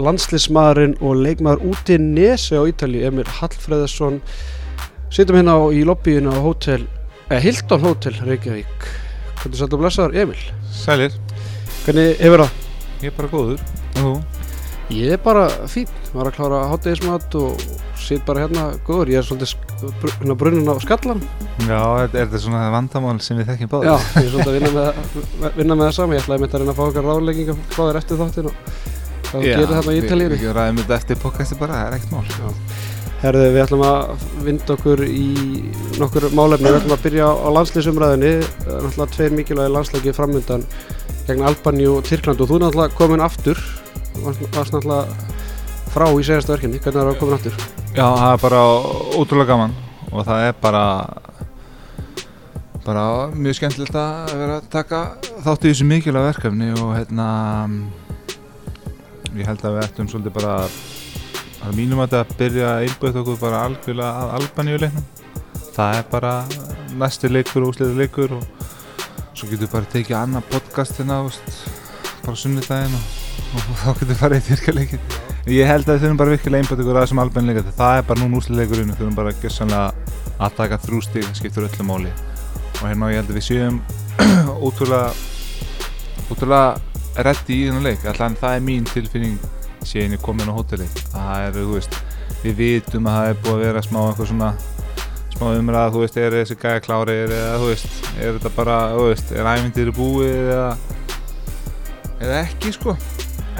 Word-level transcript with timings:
landslismadurinn 0.00 0.96
og 1.04 1.20
leikmaður 1.22 1.64
úti 1.70 1.98
Nese 2.02 2.58
á 2.58 2.62
Ítali, 2.66 3.04
Emil 3.06 3.26
Hallfreðsson 3.38 4.20
sittum 5.14 5.38
hérna 5.38 5.54
á, 5.54 5.62
í 5.70 5.84
lobbyinu 5.86 6.32
á 6.34 6.38
hótel, 6.42 6.86
eða 7.28 7.42
Hilton 7.44 7.84
Hotel 7.86 8.16
Reykjavík. 8.26 8.88
Hvernig 9.42 9.60
sættu 9.60 9.78
blessaður, 9.78 10.16
Emil? 10.24 10.40
Sælir, 10.74 11.14
Hvernig 11.84 12.16
hefur 12.18 12.42
það? 12.46 12.60
ég 13.04 13.10
er 13.10 13.16
bara 13.18 13.28
góður 13.28 13.60
þú? 13.98 14.12
Ég 14.94 15.14
er 15.16 15.20
bara 15.20 15.44
fín, 15.70 15.88
var 16.14 16.28
að 16.28 16.36
klára 16.38 16.62
háttegismat 16.70 17.34
og 17.40 17.60
sitt 18.00 18.24
bara 18.26 18.44
hérna 18.44 18.66
góður, 18.84 19.12
ég 19.14 19.20
er 19.20 19.26
svolítið 19.26 19.54
hérna 20.20 20.36
brunnin 20.40 20.68
á 20.68 20.76
skallan 20.82 21.22
Já, 21.64 21.80
er, 22.04 22.08
er 22.10 22.26
þetta 22.26 22.40
svona 22.42 22.64
vandamál 22.72 23.16
sem 23.24 23.38
við 23.40 23.52
þekkjum 23.52 23.72
báðir? 23.72 23.88
Já, 23.92 23.96
ég 24.18 24.26
er 24.26 24.32
svolítið 24.34 24.50
að 24.50 24.58
vinna 24.58 24.72
með, 24.74 25.54
vinna 25.60 25.78
með 25.78 25.86
það 25.88 25.96
sami, 25.98 26.16
ég 26.18 26.24
ætlaði 26.26 26.44
mitt 26.44 26.56
að 26.56 26.64
reyna 26.64 26.74
að 26.74 26.80
fá 26.80 26.84
okkar 26.88 27.08
ráðlegginga 27.08 27.56
frá 27.72 27.82
þér 27.84 28.00
eftir 28.02 28.20
þáttin 28.20 28.50
og 28.50 28.93
hvað 29.34 29.46
gerir 29.50 29.70
þarna 29.72 29.94
í 29.94 30.02
Ítalíu? 30.02 30.32
við 30.34 30.52
ræðum 30.54 30.80
þetta 30.82 30.98
eftir 30.98 31.20
podcasti 31.22 31.58
bara, 31.60 31.78
það 31.78 31.86
er 31.86 31.96
ekkert 31.98 32.14
mál. 32.14 32.26
Herðu, 33.24 33.44
við 33.54 33.62
ætlum 33.64 33.84
að 33.88 34.24
vinda 34.44 34.74
okkur 34.74 35.02
í 35.06 35.28
nokkur 36.00 36.26
málefni, 36.36 36.68
við 36.68 36.80
ætlum 36.80 36.96
að 36.96 37.04
byrja 37.06 37.30
á 37.32 37.48
landslýsumræðinni, 37.56 38.32
náttúrulega 38.66 39.06
tveir 39.14 39.38
mikilvægi 39.38 39.72
landsleiki 39.72 40.14
framöndan 40.16 40.66
gegn 41.24 41.46
Albaníu 41.48 41.94
og 41.98 42.04
Tyrkland 42.04 42.42
og 42.44 42.50
þú 42.50 42.60
náttúrulega 42.60 42.98
komin 42.98 43.24
aftur, 43.24 43.62
varst, 44.20 44.44
náttúrulega 44.52 45.32
frá 45.94 46.08
í 46.10 46.26
segjasta 46.26 46.52
verkefni, 46.52 46.82
hvernig 46.84 47.00
er 47.00 47.10
það 47.12 47.20
komin 47.22 47.38
aftur? 47.38 47.58
Já, 47.94 48.04
það 48.04 48.28
er 48.28 48.40
bara 48.42 48.62
ótrúlega 49.14 49.50
gaman. 49.54 49.76
Og 50.12 50.26
það 50.26 50.48
er 50.48 50.56
bara 50.62 50.84
bara 52.84 53.04
mjög 53.32 53.56
skemmtilegt 53.56 53.96
að 53.96 54.32
vera 54.36 54.56
að 54.60 54.66
taka 54.72 54.98
þátt 55.44 55.64
í 55.64 55.70
þessu 55.70 55.86
mikilvæga 55.88 56.32
verkefni 56.34 56.68
og 56.76 56.90
hérna 56.98 57.28
ég 59.34 59.48
held 59.48 59.64
að 59.64 59.76
við 59.76 59.84
ættum 59.86 60.08
svolítið 60.10 60.36
bara 60.36 60.54
að 61.64 61.76
mínum 61.78 62.02
að 62.04 62.14
þetta 62.14 62.38
byrja 62.38 62.70
að 62.70 62.86
einbjöða 62.86 63.22
okkur 63.22 63.40
bara 63.40 63.62
algjörlega 63.68 64.22
að 64.22 64.32
Albaníu 64.38 64.80
leiknum. 64.82 65.06
Það 65.74 65.98
er 65.98 66.08
bara 66.12 66.32
næsti 67.00 67.30
leikur 67.32 67.64
og 67.64 67.72
úsliður 67.72 68.00
leikur 68.02 68.34
og 68.36 68.44
svo 69.34 69.48
getur 69.50 69.64
við 69.66 69.72
bara 69.72 69.92
tekið 69.94 70.18
annað 70.20 70.48
podcast 70.52 71.00
hérna 71.00 71.20
bara 72.24 72.38
sunnudaginn 72.38 72.94
og, 72.94 73.58
og 73.58 73.78
þá 73.82 73.88
getur 73.88 74.12
við 74.12 74.20
farið 74.20 74.38
í 74.38 74.46
tyrkjaleikin 74.48 75.08
ég 75.50 75.68
held 75.68 75.88
að 75.88 75.96
við 75.96 76.04
þurfum 76.04 76.20
bara 76.22 76.34
virkilega 76.34 76.62
einbjöða 76.62 76.84
okkur 76.84 76.96
að 76.96 77.04
þessum 77.04 77.22
Albaníu 77.24 77.50
leika 77.50 77.74
það 77.80 77.98
er 77.98 78.06
bara 78.08 78.22
núna 78.22 78.38
úsliður 78.38 78.60
leikurinn 78.62 78.92
við 78.92 79.00
þurfum 79.00 79.18
bara 79.18 79.34
gessanlega 79.42 80.14
að 80.44 80.56
taka 80.60 80.80
þrústík 80.86 81.28
skiptur 81.36 81.66
öllu 81.66 81.86
máli. 81.88 82.14
Og 82.80 82.86
hérna 82.86 83.10
ég 83.12 83.20
held 83.20 83.32
að 83.32 83.38
við 83.40 83.46
séum 83.48 83.80
ótrúlega 84.66 85.10
ótrúlega 86.30 86.93
reddi 87.22 87.60
í 87.60 87.66
þennan 87.68 87.86
leik. 87.86 88.06
Allan 88.10 88.38
það 88.40 88.56
er 88.58 88.64
mín 88.66 88.88
tilfinning 88.90 89.38
síðan 89.84 90.16
ég 90.16 90.22
kom 90.24 90.40
inn 90.40 90.50
á 90.50 90.56
hóteli 90.56 90.86
er, 91.14 91.58
veist, 91.68 91.98
við 92.42 92.56
vitum 92.60 93.08
að 93.08 93.18
það 93.18 93.28
er 93.30 93.42
búið 93.44 93.54
að 93.54 93.64
vera 93.64 93.82
smá 93.84 93.98
eitthvað 94.04 94.30
svona 94.30 94.50
smá 95.34 95.44
umræða, 95.50 95.92
þú 95.92 96.02
veist, 96.04 96.18
er 96.20 96.36
þessi 96.38 96.56
gæja 96.62 96.82
klárir 96.84 97.34
eða 97.34 97.58
þú 97.60 97.68
veist, 97.72 98.08
er 98.16 98.38
þetta 98.38 98.52
bara 98.56 98.78
þú 98.94 99.06
veist, 99.10 99.32
er 99.34 99.50
ævindir 99.50 99.92
búið 99.96 100.34
eða 100.54 100.70
eða 102.24 102.40
ekki 102.40 102.74
sko. 102.74 102.96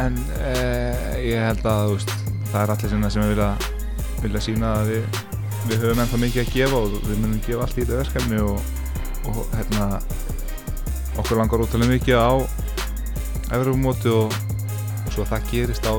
En 0.01 0.17
eh, 0.41 1.15
ég 1.29 1.45
held 1.45 1.67
að 1.69 1.85
þú 1.89 1.97
veist, 1.99 2.17
það 2.51 2.61
er 2.63 2.75
allir 2.75 2.95
sinna 2.95 3.13
sem 3.13 3.31
vilja 3.31 3.53
vilja 4.25 4.45
sína 4.49 4.75
að 4.81 4.93
við 4.95 5.23
við 5.65 5.81
höfum 5.81 6.01
ennþá 6.03 6.21
mikið 6.21 6.43
að 6.43 6.53
gefa 6.53 6.79
og 6.79 6.95
við 7.09 7.21
munum 7.23 7.41
gefa 7.45 7.65
allt 7.65 7.79
í 7.79 7.85
þetta 7.85 8.01
verkefni 8.03 8.41
og, 8.45 8.59
og 9.31 9.39
hérna 9.57 9.87
okkur 11.23 11.39
langar 11.41 11.63
ótrúlega 11.65 11.95
mikið 11.95 12.21
á 12.21 12.33
Evropamóti 13.53 14.09
og, 14.13 14.33
og 15.05 15.13
svo 15.13 15.25
að 15.27 15.35
það 15.35 15.51
gerist 15.51 15.85
á 15.85 15.95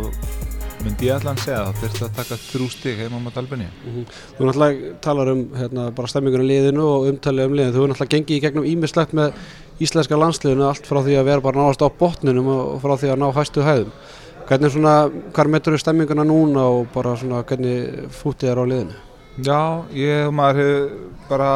myndi 0.86 1.08
ég 1.10 1.18
allan 1.18 1.38
segja 1.42 1.64
þá 1.66 1.80
þurftu 1.82 2.06
að 2.06 2.18
taka 2.20 2.38
þrjú 2.42 2.68
stig 2.74 3.00
heima 3.00 3.20
á 3.22 3.38
Albania 3.42 3.70
Þú 3.86 4.48
náttúrulega 4.48 4.92
talar 5.02 5.32
um 5.32 5.44
hérna, 5.58 5.86
bara 5.98 6.12
stemmingunum 6.12 6.50
liðinu 6.50 6.86
og 6.86 7.08
umtalið 7.10 7.50
um 7.50 7.56
liðinu, 7.58 7.74
þú 7.74 7.80
hefur 7.80 7.94
náttúrulega 7.94 8.14
gengið 8.16 8.38
í 8.38 8.44
gegnum 8.44 8.68
ímislegt 8.70 9.16
með 9.18 9.40
íslenska 9.82 10.20
landsliðinu 10.20 10.68
allt 10.68 10.90
frá 10.90 11.02
því 11.02 11.18
að 11.20 11.28
vera 11.32 11.46
bara 11.46 11.62
náðast 11.62 11.86
á 11.86 11.90
botninum 12.00 12.52
og 12.54 12.78
frá 12.84 12.96
því 13.02 13.12
að 13.14 13.22
ná 13.24 13.28
hæstu 13.36 13.66
hæðum. 13.66 13.96
Hvernig 14.46 14.76
svona, 14.76 14.94
hvað 15.34 15.52
metur 15.56 15.76
þú 15.76 15.82
stemminguna 15.82 16.26
núna 16.28 16.68
og 16.70 16.92
bara 16.94 17.16
svona 17.18 17.42
hvernig 17.50 18.12
fútið 18.14 18.52
er 18.52 18.62
á 18.62 18.66
liðinu? 18.70 19.00
Já, 19.42 19.62
ég, 19.98 20.30
maður 20.32 20.62
hefur 20.62 20.92
bara 21.32 21.50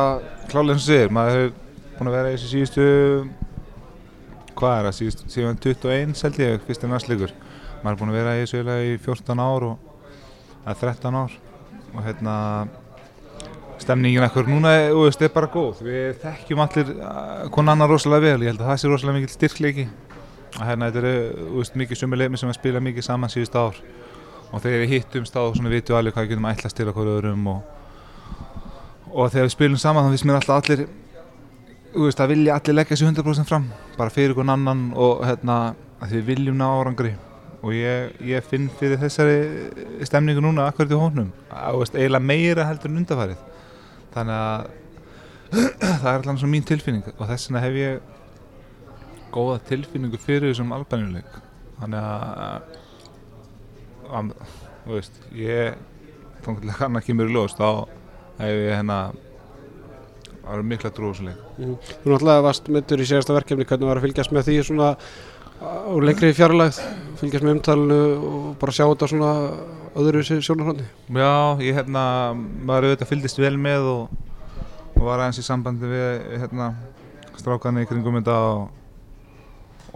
klálega 0.49 0.73
eins 0.75 0.81
og 0.81 0.89
segir, 0.89 1.13
maður 1.15 1.37
hefur 1.37 1.53
búin 1.99 2.09
að 2.09 2.17
vera 2.17 2.31
í 2.31 2.35
þessu 2.35 2.49
síðustu 2.55 2.87
hvað 4.59 4.75
er 4.77 4.89
það, 4.89 5.23
síðan 5.33 5.61
21 5.63 6.19
held 6.25 6.41
ég, 6.43 6.59
fyrst 6.67 6.83
en 6.85 6.93
næstleikur. 6.93 7.33
Maður 7.79 7.93
er 7.95 7.99
búin 8.01 8.11
að 8.11 8.17
vera 8.19 8.35
í 8.35 8.43
þessu 8.43 8.59
eiginlega 8.59 8.89
í 8.89 8.99
14 9.05 9.41
ár 9.43 9.65
og, 9.69 9.95
eða 10.65 10.75
13 10.81 11.19
ár. 11.19 11.35
Og 11.89 12.03
hérna 12.05 12.35
stemningin 13.79 14.25
ekkur 14.27 14.49
núna 14.49 14.73
er, 14.75 14.91
veist, 14.97 15.23
er 15.23 15.31
bara 15.33 15.49
góð. 15.51 15.81
Við 15.87 16.19
þekkjum 16.23 16.63
allir 16.65 16.91
konan 17.55 17.77
annar 17.77 17.91
rosalega 17.93 18.27
vel, 18.27 18.43
ég 18.43 18.53
held 18.53 18.63
að 18.63 18.71
það 18.73 18.81
sé 18.81 18.91
rosalega 18.91 19.17
mikil 19.17 19.33
styrkleiki. 19.35 19.87
Að 20.59 20.71
hérna 20.71 20.89
þetta 20.89 21.01
eru, 21.03 21.49
veist, 21.55 21.79
mikið 21.79 22.01
sumi 22.01 22.19
leimi 22.19 22.41
sem 22.41 22.51
að 22.51 22.59
spila 22.59 22.83
mikið 22.83 23.07
saman 23.07 23.31
síðust 23.31 23.57
ár. 23.59 23.81
Og 24.49 24.63
þegar 24.63 24.83
við 24.83 24.95
hittumst 24.97 25.35
þá 25.35 25.41
svona 25.55 25.71
vitum 25.71 25.93
við 25.93 25.99
alveg 25.99 26.15
hvað 26.15 26.25
við 26.25 26.33
getum 26.33 26.49
ætlast 26.49 26.79
til 26.79 26.89
okkur 26.89 27.11
öðrum 27.15 27.51
og, 27.51 27.59
og 29.13 29.29
þegar 29.29 29.45
við 29.45 29.53
spilum 29.55 29.81
saman 29.81 30.07
þá 30.07 30.15
finnst 30.15 30.27
mér 30.27 30.39
alltaf 30.39 30.63
allir 30.63 30.87
veist 31.95 32.21
að 32.21 32.33
vilja 32.33 32.57
allir 32.59 32.75
leggja 32.77 32.97
sér 32.99 33.09
100% 33.11 33.49
fram 33.49 33.65
bara 33.97 34.13
fyrir 34.13 34.33
einhvern 34.33 34.53
annan 34.53 34.83
og 34.97 35.23
hérna 35.25 35.55
að 35.99 36.15
við 36.17 36.27
viljum 36.33 36.59
ná 36.59 36.67
árangri. 36.69 37.15
Og 37.59 37.73
ég, 37.75 38.13
ég 38.23 38.45
finn 38.47 38.69
fyrir 38.79 39.01
þessari 39.01 40.05
stemningu 40.07 40.43
núna 40.43 40.69
akkurat 40.69 40.93
í 40.93 40.99
hónum 40.99 41.31
eiginlega 41.51 42.23
meira 42.23 42.67
heldur 42.69 42.93
en 42.93 43.01
undarfærið 43.01 43.41
þannig 44.13 44.37
að 44.37 44.69
það 46.01 46.07
er 46.11 46.15
alltaf 46.15 46.45
mín 46.47 46.67
tilfinning 46.69 47.09
og 47.17 47.25
þess 47.27 47.49
vegna 47.49 47.63
hef 47.65 47.79
ég 47.79 47.93
góða 49.33 49.57
tilfinningu 49.69 50.19
fyrir 50.21 50.53
þessum 50.53 50.71
albaníuleik. 50.77 51.31
Þannig 51.79 52.01
að 52.03 52.61
þú 54.85 54.95
veist, 54.95 55.19
ég 55.35 55.75
hann 56.79 56.99
ekki 56.99 57.15
mér 57.17 57.29
í 57.29 57.35
ljós 57.35 57.57
þá 57.57 57.67
hef 58.39 58.53
ég 58.55 58.71
hérna 58.77 58.99
það 60.49 60.55
var 60.57 60.69
mikla 60.73 60.89
drúsleik 60.97 61.41
Mm. 61.59 61.75
Þú 62.03 62.13
náttúrulega 62.13 62.45
varst 62.45 62.69
myndur 62.71 63.01
í 63.03 63.05
síðasta 63.05 63.35
verkefni, 63.35 63.65
hvernig 63.67 63.89
var 63.89 63.99
að 63.99 64.05
fylgjast 64.07 64.31
með 64.33 64.47
því 64.47 64.55
svona 64.65 64.93
á 65.59 65.93
lengri 65.99 66.31
fjarlægð, 66.33 66.79
fylgjast 67.19 67.43
með 67.45 67.55
umtalinu 67.57 67.99
og 68.29 68.45
bara 68.61 68.71
sjá 68.73 68.85
þetta 68.87 69.09
svona 69.11 69.31
öðru 69.99 70.23
sjónarhóndi? 70.23 70.85
Já, 71.11 71.59
ég 71.59 71.75
hérna 71.75 72.03
maður 72.33 72.89
auðvitað 72.89 73.11
fylgdist 73.11 73.41
vel 73.43 73.57
með 73.59 73.89
og, 73.91 74.13
og 74.95 75.03
var 75.03 75.19
aðeins 75.19 75.41
í 75.41 75.45
sambandi 75.45 75.89
við 75.91 76.39
hérna 76.39 76.71
strákarnir 77.39 77.85
í 77.85 77.89
kringum 77.89 78.17
þetta 78.21 78.37
og, 78.53 78.63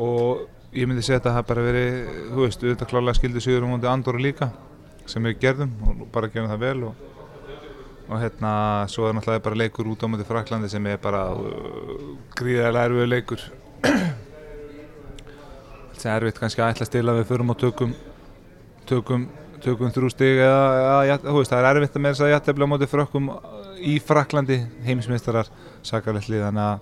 og 0.04 0.76
ég 0.76 0.90
myndi 0.90 1.06
segja 1.06 1.22
að 1.22 1.30
það 1.30 1.40
hef 1.40 1.50
bara 1.54 1.66
verið 1.70 1.98
þú 2.34 2.44
veist, 2.44 2.64
auðvitað 2.64 2.92
klálega 2.92 3.18
skildi 3.22 3.44
sigur 3.48 3.66
um 3.66 3.76
hundi 3.78 3.90
Andorra 3.90 4.20
líka 4.20 4.52
sem 5.08 5.24
við 5.24 5.40
gerðum 5.42 5.74
og 5.88 6.06
bara 6.12 6.30
gerum 6.32 6.52
það 6.52 6.64
vel 6.68 6.78
og 6.90 7.10
og 8.10 8.20
hérna 8.20 8.54
svo 8.92 9.08
er 9.08 9.14
náttúrulega 9.16 9.44
bara 9.46 9.60
leikur 9.64 9.88
út 9.88 10.04
á 10.04 10.08
mjöndi 10.08 10.28
Fraklandi 10.28 10.70
sem 10.70 10.86
er 10.92 10.98
bara 11.02 11.30
uh, 11.32 12.16
gríðarlega 12.38 12.90
erfiður 12.90 13.12
leikur. 13.12 13.46
Það 16.04 16.10
er 16.12 16.18
erfitt 16.18 16.42
kannski 16.42 16.64
að 16.64 16.84
ætla 16.84 17.14
að 17.14 17.22
við 17.22 17.30
förum 17.30 17.54
og 17.54 17.60
tökum 17.62 17.94
tökum, 18.90 19.28
tökum 19.64 19.92
þrjú 19.94 20.12
stig 20.12 20.42
eða, 20.44 21.04
eða 21.08 21.36
veist, 21.38 21.52
það 21.52 21.60
er 21.60 21.70
erfitt 21.70 21.98
að 21.98 22.04
með 22.04 22.16
þess 22.16 22.26
að 22.26 22.32
jættefla 22.34 22.68
á 22.68 22.72
móti 22.72 22.90
frökkum 22.92 23.30
í 23.80 23.96
Fraklandi 24.04 24.58
heimsmeistarar 24.84 25.52
sakarleitli 25.86 26.42
þannig 26.42 26.64
að 26.66 26.80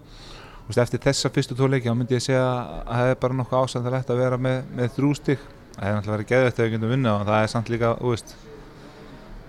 veist, 0.68 0.82
eftir 0.86 1.04
þessa 1.06 1.32
fyrstu 1.36 1.58
tvo 1.58 1.70
leiki 1.72 1.90
þá 1.90 1.98
myndi 1.98 2.18
ég 2.18 2.26
segja 2.26 2.46
að 2.46 2.94
það 2.94 3.12
er 3.12 3.20
bara 3.26 3.38
nokkuð 3.40 3.66
ásandalegt 3.66 4.14
að 4.14 4.24
vera 4.24 4.40
með, 4.42 4.64
með 4.78 4.96
þrjú 4.98 5.12
stig. 5.20 5.44
Það 5.76 5.86
er 5.86 5.94
náttúrulega 5.96 6.18
verið 6.18 6.32
geðvægt 6.32 6.58
ef 6.58 6.66
við 6.66 6.74
getum 6.76 6.96
vinna 6.96 7.14
og 7.18 7.28
það 7.30 7.44
er 7.44 7.54
samt 7.54 7.72
líka, 7.72 7.94
veist 8.02 8.34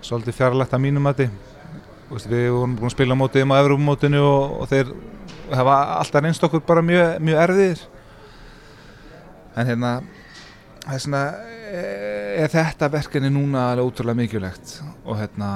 svolítið 0.03 0.37
fjarlægt 0.37 0.75
að 0.75 0.83
mínum 0.83 1.05
mati 1.05 1.27
Veist, 2.13 2.29
við 2.29 2.51
vorum 2.53 2.75
búin 2.77 2.91
að 2.91 2.93
spila 2.93 3.15
mótið 3.17 3.43
um 3.47 3.51
á 3.57 3.61
Evropamótinu 3.63 4.19
og, 4.21 4.51
og 4.61 4.67
þeir 4.69 4.91
hafa 5.49 5.77
alltaf 5.97 6.21
reynst 6.21 6.43
okkur 6.45 6.61
bara 6.67 6.83
mjög, 6.85 7.15
mjög 7.25 7.39
erfiðir. 7.41 7.79
En 9.57 9.69
hérna 9.69 9.93
þess 10.83 11.07
vegna 11.07 11.21
er 11.73 12.51
þetta 12.53 12.89
verkefni 12.93 13.31
núna 13.33 13.63
alveg 13.71 13.89
ótrúlega 13.89 14.19
mikilvægt? 14.19 14.75
Og 15.07 15.17
hérna 15.17 15.47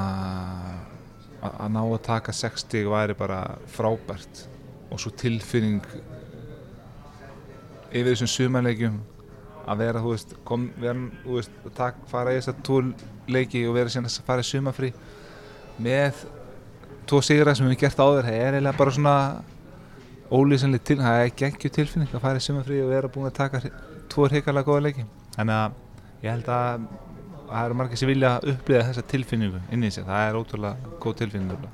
að, 1.46 1.68
ná 1.76 1.82
að 1.84 2.00
taka 2.08 2.34
60 2.34 2.90
væri 2.90 3.18
bara 3.20 3.42
frábært. 3.70 4.48
Og 4.90 5.04
svo 5.04 5.12
tilfinning 5.14 5.84
yfir 7.92 8.16
þessum 8.16 8.32
sumanleikjum 8.34 8.98
að 9.68 9.84
vera, 9.84 10.02
þú 10.02 10.16
veist, 10.16 10.34
kom, 10.48 10.66
vera, 10.82 11.06
þú 11.22 11.38
veist, 11.38 11.62
tak, 11.78 12.02
fara 12.10 12.34
í 12.34 12.40
þessar 12.40 12.58
tól 12.66 12.90
leiki 13.30 13.62
og 13.68 13.78
vera 13.78 13.94
síðan 13.94 14.10
að 14.10 14.26
fara 14.26 14.42
í 14.46 14.50
sumafrí 14.50 14.92
með 15.84 16.26
tvo 17.10 17.22
sigra 17.26 17.56
sem 17.56 17.68
við 17.68 17.76
hefum 17.76 17.84
gert 17.86 18.02
áður 18.04 18.30
það 18.30 18.40
er 18.40 18.58
eiginlega 18.58 18.80
bara 18.82 18.96
svona 18.98 19.18
ólýsanlega 20.32 20.88
til, 20.90 20.98
það 21.02 21.22
er 21.24 21.36
geggju 21.42 21.74
tilfinning 21.78 22.16
að 22.16 22.24
fara 22.26 22.42
í 22.42 22.48
sumafrí 22.48 22.82
og 22.84 22.92
vera 22.92 23.12
búin 23.12 23.30
að 23.30 23.38
taka 23.38 23.62
tvo 24.12 24.28
hrikalega 24.28 24.68
góða 24.68 24.88
leiki. 24.88 25.06
Þannig 25.38 25.60
að 25.62 26.26
ég 26.26 26.34
held 26.34 26.50
að 26.52 26.90
það 27.48 27.62
eru 27.64 27.78
margir 27.80 28.02
sem 28.02 28.12
vilja 28.12 28.34
upplifa 28.44 28.90
þessa 28.90 29.06
tilfinningu 29.14 29.62
inn 29.72 29.88
í 29.88 29.94
sig, 29.94 30.04
það 30.08 30.28
er 30.28 30.42
ótrúlega 30.42 30.98
góð 31.04 31.18
tilfinningu 31.22 31.72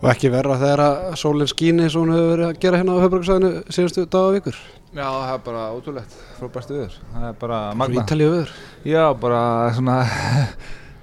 Og 0.00 0.06
ekki 0.08 0.30
verra 0.32 0.54
þegar 0.56 0.80
að 0.80 1.16
sólinn 1.20 1.48
skíni 1.50 1.84
eins 1.84 1.94
og 1.98 2.06
hún 2.06 2.14
hefur 2.14 2.30
verið 2.30 2.46
að 2.46 2.60
gera 2.62 2.78
hérna 2.80 2.94
á 2.96 3.02
höfbruksæðinu 3.02 3.50
síðustu 3.68 4.04
dag 4.08 4.28
og 4.30 4.36
vikur. 4.38 4.60
Já, 4.96 5.04
það 5.04 5.32
er 5.34 5.42
bara 5.44 5.64
ótrúlegt, 5.76 6.14
frábært 6.38 6.72
viður 6.72 6.94
það 7.12 7.26
er 7.28 7.34
bara 7.42 7.58
magna 7.76 8.04
ítalíu 8.06 8.30
viður. 8.32 8.54
Já, 8.88 9.02
bara 9.20 9.42
svona 9.76 9.98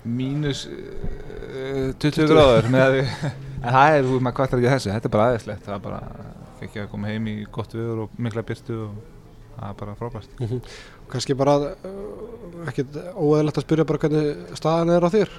mínus 0.06 0.66
uh, 0.70 1.94
20 2.00 2.30
gráður 2.32 2.68
en 2.70 2.78
það 2.78 3.98
er, 3.98 4.08
þú 4.08 4.20
maður 4.22 4.38
kvartar 4.40 4.62
ekki 4.62 4.74
þessu, 4.74 4.92
þetta 4.94 5.10
er 5.10 5.16
bara 5.16 5.30
aðeinslegt 5.32 5.68
það 5.68 5.78
er 5.78 5.86
bara, 5.86 6.02
fekk 6.60 6.78
ég 6.78 6.88
að 6.88 6.92
koma 6.94 7.14
heim 7.14 7.30
í 7.32 7.38
gott 7.54 7.76
viður 7.76 8.04
og 8.06 8.20
mikla 8.22 8.46
byrtu 8.48 8.82
og 8.88 9.00
það 9.58 9.72
er 9.72 9.80
bara 9.82 9.98
frábært. 9.98 10.38
Mm 10.42 10.62
Kanski 11.08 11.38
bara 11.40 11.54
uh, 11.56 12.68
ekkit 12.68 12.98
óeðlegt 13.16 13.58
að 13.58 13.64
spyrja 13.64 13.86
bara 13.88 14.00
hvernig 14.02 14.58
staðan 14.60 14.90
er 14.92 15.06
á 15.08 15.10
þér. 15.10 15.30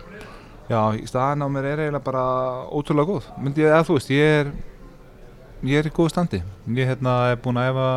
Já, 0.69 0.81
staðan 1.11 1.45
á 1.45 1.49
mér 1.53 1.67
er 1.69 1.83
eiginlega 1.83 2.05
bara 2.05 2.23
ótrúlega 2.73 3.11
góð 3.11 3.29
myndi 3.37 3.67
ég, 3.67 3.73
að 3.77 3.87
þú 3.91 3.99
veist, 3.99 4.11
ég 4.11 4.39
er 4.39 4.53
ég 5.69 5.79
er 5.79 5.91
í 5.91 5.93
góðu 5.93 6.13
standi. 6.15 6.41
Ég 6.73 6.89
hérna 6.89 7.15
er 7.33 7.41
búinn 7.43 7.61
að 7.61 7.71
efa 7.73 7.89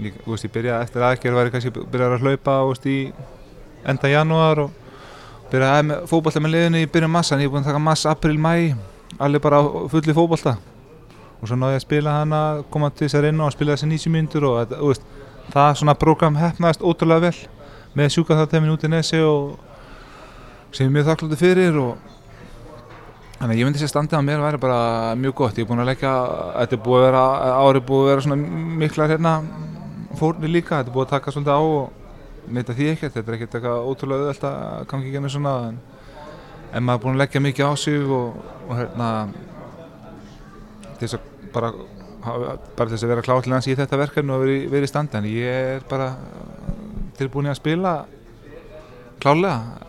ég, 0.00 0.18
veist, 0.24 0.46
ég 0.46 0.54
byrjaði 0.54 0.86
eftir 0.86 1.06
aðgerð 1.06 1.38
var 1.38 1.48
ég 1.48 1.54
kannski 1.56 1.72
byrjaði 1.76 2.16
að 2.16 2.26
hlaupa 2.26 2.56
veist, 2.70 2.86
í 2.88 2.98
enda 3.88 4.10
janúar 4.12 4.64
og 4.66 4.74
byrjaði 5.52 5.86
með 5.88 6.04
fótbolta 6.10 6.42
með 6.42 6.54
liðinu 6.56 6.82
í 6.82 6.90
byrjun 6.92 7.12
massa 7.12 7.36
en 7.36 7.42
ég 7.42 7.50
er 7.50 7.52
búinn 7.52 7.64
að 7.64 7.72
taka 7.72 7.82
massa 7.82 8.12
april, 8.12 8.38
mæ 8.38 8.76
allir 9.20 9.42
bara 9.42 9.62
fulli 9.92 10.14
fótbolta. 10.16 10.56
Og 11.42 11.50
svo 11.50 11.58
náði 11.58 11.76
ég 11.76 11.82
að 11.82 11.86
spila 11.86 12.14
hana 12.20 12.40
koma 12.70 12.92
til 12.94 13.08
þess 13.08 13.18
að 13.18 13.26
reyna 13.26 13.48
og 13.48 13.52
spila 13.54 13.74
þessi 13.74 13.90
90 13.90 14.14
mínútur 14.14 14.46
og 14.48 14.70
þú 14.70 14.92
veist, 14.92 15.04
það 15.52 15.74
svona 15.80 15.96
program 15.98 16.38
hefnaðist 16.38 16.84
ótrúlega 16.86 17.26
vel 17.26 17.36
með 17.98 18.14
sjúka 18.14 18.38
þáttæmin 18.38 18.72
út 18.72 18.86
í 18.86 18.90
nesi 18.92 19.20
og 19.20 19.58
sem 20.72 20.86
ég 20.86 20.88
er 20.88 20.94
mjög 20.96 21.08
þakkláttur 21.10 21.40
fyrir 21.40 21.78
og 21.82 22.12
þannig 23.40 23.56
að 23.56 23.58
ég 23.58 23.66
myndi 23.68 23.82
sér 23.82 23.90
standið 23.90 24.22
á 24.22 24.22
mér 24.24 24.44
væri 24.44 24.60
bara 24.62 24.78
mjög 25.18 25.34
gott, 25.42 25.58
ég 25.58 25.66
er 25.66 25.68
búinn 25.68 25.82
að 25.82 25.90
leggja 25.90 26.12
þetta 26.60 26.78
er 26.78 26.84
búið 26.86 27.02
að 27.02 27.06
vera, 27.08 27.24
árið 27.58 27.84
búið 27.90 28.04
að 28.04 28.10
vera 28.12 28.24
svona 28.24 28.38
miklar 28.80 29.12
hérna 29.12 29.32
fórni 30.20 30.48
líka 30.48 30.78
þetta 30.78 30.92
er 30.92 30.94
búið 30.94 31.04
að 31.08 31.14
taka 31.16 31.34
svolítið 31.34 31.52
á 31.52 31.60
og 31.60 32.01
meita 32.48 32.74
því 32.76 32.90
ekkert, 32.92 33.16
þetta 33.16 33.32
er 33.32 33.38
ekkert 33.38 33.56
eitthvað 33.58 33.88
ótrúlega 33.88 34.26
auðvelt 34.26 34.46
að 34.48 34.86
gangi 34.90 35.06
ekki 35.06 35.16
genið 35.16 35.34
svona 35.36 35.54
en, 35.68 35.80
en 36.72 36.84
maður 36.86 36.98
er 36.98 37.04
búinn 37.04 37.16
að 37.16 37.22
leggja 37.24 37.44
mikið 37.46 37.70
á 37.70 37.72
sig 37.78 38.14
og, 38.18 38.38
og 38.68 38.78
hérna 38.80 39.08
þess 40.98 41.18
að 41.18 41.28
bara 41.52 41.72
bara 42.22 42.90
þess 42.90 43.04
að 43.04 43.12
vera 43.12 43.38
hans 43.42 43.68
í 43.68 43.76
þetta 43.76 43.98
verkefni 43.98 44.34
og 44.34 44.42
verið 44.44 44.66
veri 44.70 44.86
í 44.86 44.90
standi. 44.90 45.18
En 45.18 45.26
ég 45.26 45.70
er 45.76 45.86
bara 45.90 46.12
tilbúin 47.18 47.50
að 47.50 47.58
spila 47.58 47.94
klárlega. 49.22 49.88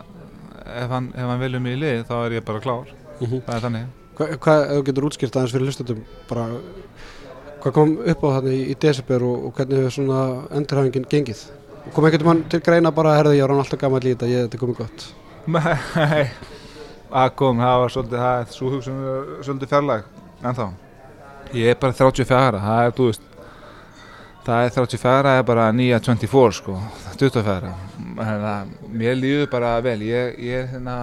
Ef 0.64 0.90
hann, 0.90 1.12
ef 1.14 1.28
hann 1.30 1.42
velur 1.42 1.62
mig 1.62 1.78
í 1.78 1.82
lið 1.82 2.06
þá 2.10 2.16
er 2.24 2.38
ég 2.40 2.46
bara 2.48 2.64
klár. 2.64 2.90
Mm 3.20 3.42
það 3.46 3.56
er 3.56 3.66
þannig. 3.68 3.92
Hvað, 4.18 4.38
hvað, 4.46 4.64
ef 4.64 4.78
þú 4.78 4.86
getur 4.88 5.06
útskýrt 5.08 5.36
aðeins 5.38 5.54
fyrir 5.54 5.68
hlustundum, 5.70 6.02
bara 6.30 6.48
hvað 7.64 7.74
kom 7.74 7.94
upp 7.98 8.24
á 8.26 8.28
þarna 8.36 8.54
í, 8.54 8.62
í 8.70 8.76
desember 8.78 9.24
og, 9.26 9.46
og 9.48 9.54
hvernig 9.58 9.80
hefur 9.80 9.96
svona 9.98 10.20
endurhæfingin 10.54 11.08
gengið? 11.10 11.42
Og 11.84 11.92
kom 11.96 12.08
ekkert 12.08 12.26
mann 12.28 12.46
til 12.52 12.62
greina 12.64 12.94
bara 12.96 13.14
að 13.14 13.20
herði 13.22 13.38
ég 13.40 13.46
var 13.46 13.56
hann 13.56 13.66
alltaf 13.66 13.82
gammal 13.82 14.04
í 14.04 14.14
þetta, 14.14 14.32
ég, 14.32 14.48
þetta 14.48 14.60
er 14.60 14.64
komið 14.64 14.80
gott. 14.80 15.10
Nei, 15.54 16.24
að 17.24 17.36
kom, 17.42 17.60
það 17.60 17.82
var 17.84 17.94
svolítið, 17.98 18.24
það 18.24 18.40
er 18.40 18.56
svo 18.56 18.72
hugsun 18.72 19.04
svolítið 19.44 19.74
fjarlæg, 19.76 20.10
en 20.44 20.58
þá 20.62 20.66
ég 21.54 21.70
er 21.70 21.78
bara 21.80 21.94
34, 21.94 22.62
það 22.64 22.86
er, 22.86 22.94
þú 22.98 23.10
veist 23.10 23.28
það 24.44 24.66
er 24.66 24.74
34, 24.76 25.28
það 25.28 25.38
er 25.40 25.46
bara 25.48 25.68
nýja 25.76 26.00
24, 26.04 26.56
sko, 26.58 26.78
24 27.20 27.74
þannig 28.00 28.48
að 28.54 28.74
mér 29.02 29.20
líður 29.20 29.52
bara 29.52 29.76
vel 29.86 30.00
ég, 30.04 30.40
ég 30.44 30.64
er 30.64 30.72
hérna 30.74 30.96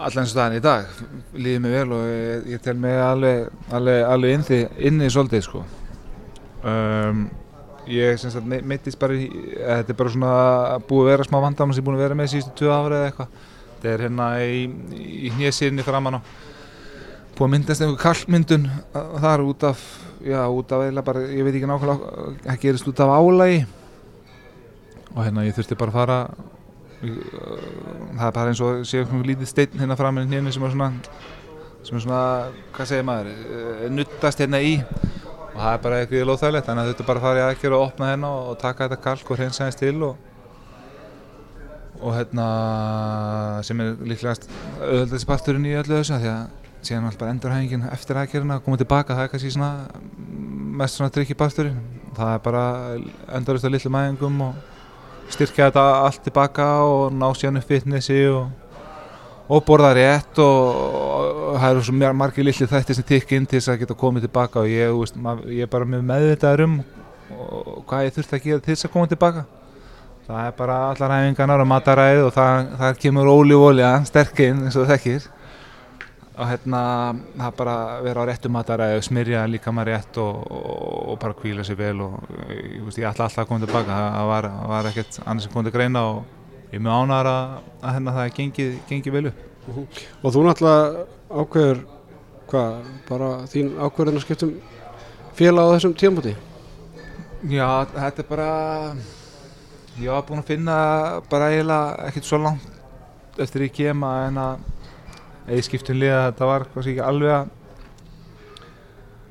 allan 0.00 0.22
eins 0.22 0.30
og 0.30 0.32
staðan 0.34 0.58
í 0.58 0.64
dag 0.64 0.90
líður 1.36 1.62
mér 1.64 1.76
vel 1.78 1.94
og 1.96 2.08
ég, 2.10 2.48
ég 2.54 2.64
tel 2.64 2.76
mig 2.80 2.98
alveg, 3.04 3.46
alveg, 3.70 4.02
alveg 4.08 4.34
inn 4.36 4.48
því, 4.48 4.60
inni 4.90 5.10
svolítið, 5.12 5.46
sko. 5.46 5.62
Um, 6.60 7.24
ég 7.94 8.26
meiddist 8.66 9.00
bara 9.00 9.16
í, 9.16 9.30
eða 9.56 9.80
þetta 9.80 9.94
er 9.94 9.98
bara 10.02 10.14
svona 10.16 10.34
búið 10.90 11.06
að 11.06 11.10
vera 11.14 11.26
smá 11.28 11.38
vandamál 11.46 11.74
sem 11.74 11.80
ég 11.80 11.84
er 11.84 11.88
búin 11.88 11.98
að 11.98 12.04
vera 12.06 12.18
með 12.20 12.30
síðustu 12.34 12.54
tvö 12.60 12.74
ára 12.74 13.00
eða 13.00 13.10
eitthvað. 13.10 13.40
Þetta 13.70 13.90
er 13.94 14.04
hérna 14.06 14.28
í, 14.44 14.62
í 15.00 15.32
hnésýrinni 15.38 15.86
framan 15.86 16.18
á. 16.18 16.20
Búið 17.34 17.46
að 17.46 17.52
myndast 17.56 17.84
einhver 17.84 18.00
kallmyndun 18.04 18.70
uh, 18.70 19.18
þar 19.22 19.44
út 19.48 19.68
af 19.70 19.84
já, 20.24 20.48
út 20.48 20.72
af 20.72 20.84
eiginlega 20.84 21.04
bara, 21.04 21.20
ég 21.32 21.44
veit 21.44 21.54
ekki 21.56 21.68
nákvæmlega 21.68 22.24
það 22.44 22.58
gerist 22.62 22.88
út 22.88 23.00
af 23.00 23.12
álægi 23.16 23.60
og 25.14 25.22
hérna 25.24 25.44
ég 25.46 25.56
þurfti 25.56 25.78
bara 25.80 25.92
að 25.92 25.98
fara 25.98 26.18
uh, 26.28 27.20
það 28.18 28.26
er 28.26 28.34
bara 28.36 28.52
eins 28.52 28.62
og 28.64 28.82
sé 28.88 29.00
einhver 29.00 29.28
lítið 29.30 29.50
steinn 29.50 29.80
hérna 29.80 29.98
framan 29.98 30.26
í 30.26 30.30
hnénu 30.30 30.52
sem 30.54 30.66
er 30.66 30.74
svona 30.74 30.90
sem 31.80 31.96
er 31.96 32.04
svona, 32.04 32.22
hvað 32.76 32.92
segir 32.92 33.08
maður 33.08 33.32
uh, 33.32 33.86
nuttast 33.94 34.44
hérna 34.44 34.60
í 34.60 34.76
og 35.50 35.60
það 35.60 35.72
er 35.72 35.82
bara 35.84 36.00
eitthvað 36.00 36.26
lóþægilegt 36.28 36.68
þannig 36.68 36.82
að 36.82 36.90
þetta 36.92 37.06
bara 37.08 37.20
að 37.20 37.26
fara 37.26 37.40
í 37.40 37.44
aðgerð 37.48 37.76
og 37.76 37.86
opna 37.86 38.10
hérna 38.10 38.32
og, 38.38 38.50
taka 38.60 38.86
þetta 38.86 39.04
kalk 39.06 39.30
og 39.30 39.40
hreinsa 39.40 39.66
þess 39.66 39.80
til 39.80 39.96
og 40.06 40.26
og 42.00 42.14
hérna 42.16 42.46
sem 43.66 43.80
er 43.84 43.96
líklegast 44.08 44.46
auðvöldast 44.78 45.28
parturinn 45.28 45.66
í 45.68 45.76
öllu 45.76 45.98
þessu 45.98 46.20
því 46.22 46.30
að 46.32 46.60
síðan 46.80 47.08
alltaf 47.10 47.20
bara 47.20 47.34
endurhæfingin 47.34 47.88
eftir 47.92 48.20
aðgerðina 48.20 48.56
að 48.56 48.64
koma 48.64 48.80
tilbaka 48.80 49.16
það 49.16 49.26
er 49.26 49.32
kannski 49.34 49.52
svona 49.52 49.72
mest 50.80 50.96
svona 50.96 51.12
trikki 51.12 51.36
parturinn 51.36 51.82
það 52.16 52.32
er 52.34 52.42
bara 52.46 52.64
endurist 53.36 53.68
á 53.68 53.70
litlu 53.74 53.92
mæðingum 53.92 54.40
og 54.46 55.34
styrkja 55.34 55.68
þetta 55.68 55.84
allt 56.06 56.24
tilbaka 56.24 56.70
og 56.86 57.12
ná 57.12 57.28
síðan 57.36 57.60
upp 57.60 57.68
fitnessi 57.68 58.22
og 58.32 58.48
og 59.50 59.64
borða 59.66 59.90
rétt 59.96 60.38
og, 60.38 60.80
og 61.50 61.56
það 61.58 61.70
eru 61.72 61.84
svo 61.86 62.12
margir 62.14 62.46
lilli 62.46 62.68
þætti 62.70 62.96
sem 62.96 63.06
tikk 63.06 63.32
inn 63.34 63.48
til 63.50 63.58
þess 63.58 63.72
að 63.72 63.80
geta 63.82 63.96
komið 63.98 64.28
tilbaka 64.28 64.62
og 64.62 64.70
ég, 64.70 64.92
veist, 64.94 65.16
mað, 65.18 65.42
ég 65.50 65.66
er 65.66 65.72
bara 65.72 65.88
með 65.88 66.04
meðvitaður 66.06 66.66
um 66.68 66.76
og 67.30 67.82
hvað 67.88 68.06
ég 68.06 68.14
þurfti 68.14 68.36
að 68.36 68.46
gera 68.46 68.64
til 68.64 68.74
þess 68.74 68.86
að 68.86 68.94
koma 68.94 69.10
tilbaka. 69.10 69.44
Það 70.30 70.46
er 70.46 70.54
bara 70.54 70.78
allar 70.92 71.12
hæfingarnar 71.16 71.62
og 71.64 71.68
mataræð 71.70 72.24
og 72.28 72.32
það, 72.36 72.70
það 72.78 72.98
kemur 73.02 73.30
ólífólja 73.32 73.90
sterkinn 74.06 74.64
eins 74.64 74.78
og 74.78 74.86
það 74.86 74.92
þekkir. 74.94 75.28
Og 76.40 76.48
hérna 76.48 76.82
það 77.36 77.56
bara 77.58 77.76
vera 78.06 78.22
á 78.24 78.28
réttu 78.30 78.52
mataræð 78.54 78.96
smyrja 79.04 79.44
líka 79.50 79.74
maður 79.74 79.92
rétt 79.96 80.20
og, 80.22 80.40
og, 80.46 80.96
og 81.12 81.20
bara 81.22 81.36
kvíla 81.36 81.66
sér 81.66 81.80
vel 81.80 82.04
og 82.06 82.16
ég, 82.46 82.80
veist, 82.86 83.02
ég 83.02 83.10
ætla 83.10 83.26
alltaf 83.26 83.44
að 83.44 83.50
koma 83.50 83.66
tilbaka. 83.66 84.00
Það, 84.14 84.30
var, 84.30 84.50
var 84.74 84.90
ekkert 84.92 85.22
annars 85.26 85.48
sem 85.48 85.54
kom 85.54 85.66
til 85.66 85.74
greina 85.74 86.06
og 86.12 86.22
ég 86.70 86.82
mjög 86.82 87.04
ánægðar 87.04 87.32
að, 87.34 87.62
að 87.82 87.96
hérna 87.98 88.18
það 88.18 88.34
gengið, 88.38 88.74
gengið 88.90 89.18
vel 89.18 89.30
upp 89.32 89.49
Og 89.68 90.32
þú 90.32 90.44
náttúrulega 90.46 91.04
ákveður, 91.30 91.80
hvað, 92.50 92.76
bara 93.08 93.30
þín 93.52 93.72
ákveðin 93.78 94.18
að 94.18 94.24
skiptum 94.24 94.54
félag 95.38 95.68
á 95.68 95.72
þessum 95.76 95.96
tímabúti? 96.00 96.34
Já, 97.50 97.68
þetta 97.94 98.22
er 98.24 98.28
bara 98.28 98.50
ég 100.00 100.10
var 100.12 100.26
búinn 100.28 100.42
að 100.42 100.50
finna 100.52 100.76
bara 101.30 101.50
eiginlega 101.52 102.08
ekkert 102.08 102.28
svo 102.28 102.40
langt 102.40 103.40
eftir 103.40 103.66
ég 103.66 103.72
kem 103.74 104.04
að 104.04 104.26
en 104.26 104.40
að 104.42 104.68
eða 105.50 105.64
skiptum 105.66 105.98
liða 106.00 106.20
þetta 106.28 106.50
var 106.50 106.66
kannski 106.72 106.94
ekki 106.94 107.06
alveg 107.06 107.34
að 107.36 107.48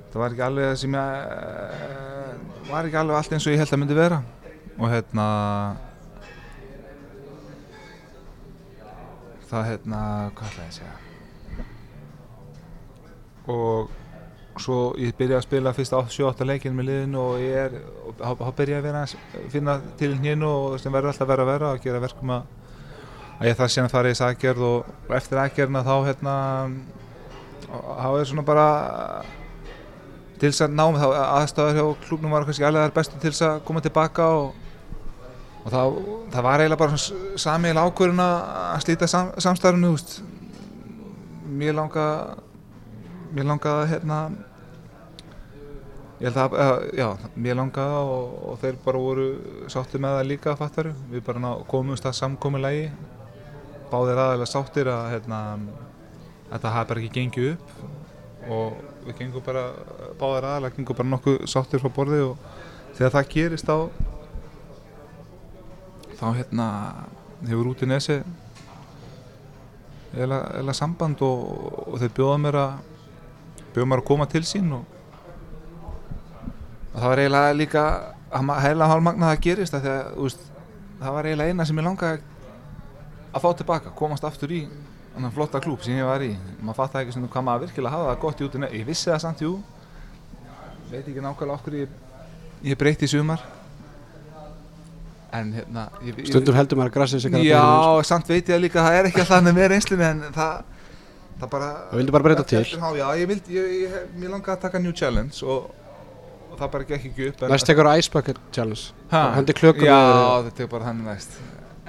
það 0.10 0.22
var 0.24 0.34
ekki 0.34 0.46
alveg 0.48 0.80
sem 0.82 0.98
ég 0.98 1.14
eh, 1.20 2.34
var 2.70 2.90
ekki 2.90 3.00
alveg 3.02 3.20
allt 3.20 3.36
eins 3.38 3.48
og 3.48 3.54
ég 3.54 3.62
held 3.62 3.76
að 3.76 3.82
myndi 3.84 4.00
vera 4.00 4.20
og 4.80 4.92
hérna 4.94 5.28
það 9.50 9.70
hérna, 9.70 10.02
hvað 10.38 10.52
ætlaði 10.52 10.66
ég 10.66 10.72
að 10.72 10.78
segja? 10.80 10.96
Og 13.50 13.98
svo 14.60 14.78
ég 15.00 15.16
byrjaði 15.18 15.40
að 15.40 15.48
spila 15.48 15.74
fyrst 15.76 15.96
7-8 15.96 16.48
leikinn 16.48 16.76
með 16.78 16.90
liðinu 16.90 17.20
og 17.22 17.42
ég 17.42 17.56
er 17.68 17.72
og 18.06 18.18
þá 18.20 18.52
byrjaði 18.58 18.74
ég 18.74 18.80
að 18.80 18.88
vera 18.90 19.04
að 19.06 19.52
finna 19.54 19.76
til 20.00 20.12
hnénu 20.18 20.50
og 20.50 20.80
sem 20.82 20.94
verður 20.94 21.14
alltaf 21.14 21.30
verið 21.30 21.46
að 21.46 21.52
vera 21.54 21.74
og 21.74 21.84
gera 21.86 22.04
verkum 22.04 22.34
að 22.36 22.44
að 23.40 23.48
ég 23.48 23.56
þarf 23.56 23.72
síðan 23.72 23.88
að 23.88 23.94
fara 23.94 24.10
í 24.10 24.16
þess 24.16 24.26
aðgerð 24.28 24.64
og 24.68 25.14
eftir 25.16 25.40
aðgerðina 25.40 25.84
þá 25.88 25.94
hérna 26.10 26.34
þá 27.70 28.10
er 28.10 28.26
svona 28.28 28.44
bara 28.48 28.66
til 30.40 30.50
þess 30.50 30.66
að 30.66 30.76
ná 30.76 30.84
með 30.92 31.04
þá 31.04 31.08
aðstæður 31.24 31.78
hjá 31.78 31.86
klúbnum 32.08 32.36
var 32.36 32.48
kannski 32.48 32.68
alveg 32.68 32.84
þar 32.86 32.96
bestu 32.98 33.22
til 33.22 33.32
þess 33.32 33.46
að 33.48 33.62
koma 33.70 33.84
tilbaka 33.86 34.28
og, 34.42 34.68
og 35.60 35.72
þá, 35.74 35.82
það 36.34 36.46
var 36.46 36.64
eiginlega 36.64 36.82
bara 36.82 37.00
svona 37.00 37.40
samiðil 37.44 37.82
ákvörðun 37.84 38.26
að 38.26 38.84
slíta 38.86 39.10
sam, 39.12 39.34
samstarfinu 39.38 39.96
mér 41.60 41.76
langa 41.76 42.06
mér 43.34 43.50
langaði 43.50 43.84
að 43.84 43.92
hérna 43.94 44.20
ég 46.20 46.28
held 46.28 46.40
að, 46.42 46.56
að 46.64 46.82
já, 47.00 47.08
mér 47.40 47.58
langaði 47.60 48.00
og, 48.16 48.34
og 48.50 48.58
þeir 48.64 48.80
bara 48.84 49.04
voru 49.04 49.28
sáttir 49.72 50.04
með 50.04 50.18
það 50.18 50.30
líka 50.32 50.56
fattaru, 50.60 50.94
við 51.12 51.24
bara 51.30 51.44
ná, 51.44 51.50
komumst 51.70 52.08
að 52.10 52.18
samkomulagi. 52.20 52.90
Báðir 53.90 54.20
aðeins 54.22 54.54
sáttir 54.54 54.90
að 54.92 55.06
hérna, 55.14 55.40
þetta 56.50 56.74
hafi 56.76 56.92
bara 56.92 57.04
ekki 57.04 57.16
gengið 57.16 57.54
upp. 57.54 57.72
Og 58.50 58.82
við 59.06 59.18
gengum 59.22 59.46
bara 59.46 59.64
báðir 60.20 60.50
aðeins, 60.52 60.76
gengum 60.76 61.00
bara 61.00 61.14
nokkuð 61.16 61.40
sáttir 61.50 61.84
frá 61.84 61.94
borði 61.96 62.22
og 62.28 62.50
þegar 62.98 63.16
það 63.16 63.32
gerist 63.36 63.70
þá 63.70 63.78
þá 66.20 66.28
hérna 66.36 66.68
hefur 67.48 67.72
út 67.72 67.84
í 67.84 67.90
nesi 67.90 68.20
eða, 70.20 70.74
samband 70.76 71.22
og, 71.24 71.44
og 71.88 72.00
þeir 72.02 72.16
bjóða 72.18 72.40
mér 72.44 72.58
að 72.60 72.72
bjóða 73.76 73.90
mér 73.92 74.02
að 74.02 74.08
koma 74.10 74.28
til 74.30 74.44
sín 74.48 74.72
og, 74.76 74.84
og 76.90 76.98
það 76.98 77.08
var 77.08 77.24
eiginlega 77.24 77.56
líka 77.56 77.86
heila 78.66 78.90
hálfmagna 78.92 79.32
það 79.32 79.44
gerist 79.46 79.78
að 79.78 79.88
þegar, 79.88 80.12
úst, 80.26 80.44
það 81.00 81.16
var 81.16 81.30
eiginlega 81.30 81.54
eina 81.54 81.68
sem 81.70 81.80
ég 81.80 81.88
langaði 81.88 82.22
að 83.30 83.44
fá 83.44 83.50
tilbaka, 83.62 83.94
komast 83.96 84.26
aftur 84.26 84.52
í 84.54 84.64
þannig 85.14 85.36
flotta 85.36 85.62
klúp 85.62 85.84
sem 85.86 85.98
ég 85.98 86.08
var 86.08 86.24
í. 86.24 86.32
Maður 86.62 86.78
fatt 86.80 87.00
ekki 87.02 87.14
svona 87.16 87.30
hvað 87.32 87.46
maður 87.46 87.66
virkilega 87.68 87.94
hafa 87.94 88.10
það 88.10 88.22
gott 88.24 88.42
í 88.42 88.46
út 88.48 88.56
í 88.56 88.62
nefn 88.64 88.78
ég 88.80 88.88
vissi 88.88 89.10
það 89.10 89.22
samt, 89.26 89.44
jú. 89.46 89.56
Veit 90.90 91.04
ekki 91.04 91.22
nákvæmlega 91.22 91.58
okkur 91.58 91.78
ég, 91.78 91.96
ég 92.66 92.80
breyti 92.80 93.06
í 93.06 93.12
sumar 93.12 93.44
en 95.36 95.54
hérna 95.54 95.86
ég, 96.02 96.18
ég, 96.18 96.28
Stundum 96.30 96.58
heldur 96.58 96.80
maður 96.80 96.92
að 96.92 96.98
grassið 96.98 97.24
sig 97.26 97.40
Já, 97.46 97.64
samt 98.08 98.30
veit 98.30 98.50
ég 98.50 98.56
að 98.56 98.64
líka 98.66 98.84
það 98.84 99.00
er 99.00 99.10
ekki 99.10 99.24
alltaf 99.24 99.50
með 99.50 99.68
reynslunni 99.74 100.08
en 100.08 100.24
það 100.36 100.62
það 101.40 101.52
bara 101.54 101.70
Það 101.90 102.02
vildi 102.02 102.16
bara 102.16 102.28
breyta 102.28 102.46
til. 102.48 102.64
Já, 102.66 102.88
já 103.00 103.06
ég 103.20 103.30
vildi, 103.30 103.60
ég, 103.60 104.00
mér 104.20 104.34
langaði 104.36 104.56
að 104.56 104.66
taka 104.66 104.82
new 104.84 104.96
challenge 104.96 105.46
og, 105.46 105.70
og 106.50 106.58
það 106.60 106.74
bara 106.76 106.90
gekk 106.90 107.08
ekki 107.12 107.30
upp 107.30 107.46
Næst 107.54 107.70
tekur 107.70 107.92
Ice 107.94 108.12
Bucket 108.14 108.42
Challenge. 108.56 108.90
Ha? 109.14 109.24
Hendi 109.38 109.56
klökum 109.58 109.88
Já, 109.88 110.02
þetta 110.50 110.66
er 110.66 110.72
bara 110.74 110.90
hann 110.90 111.02
næst. 111.08 111.40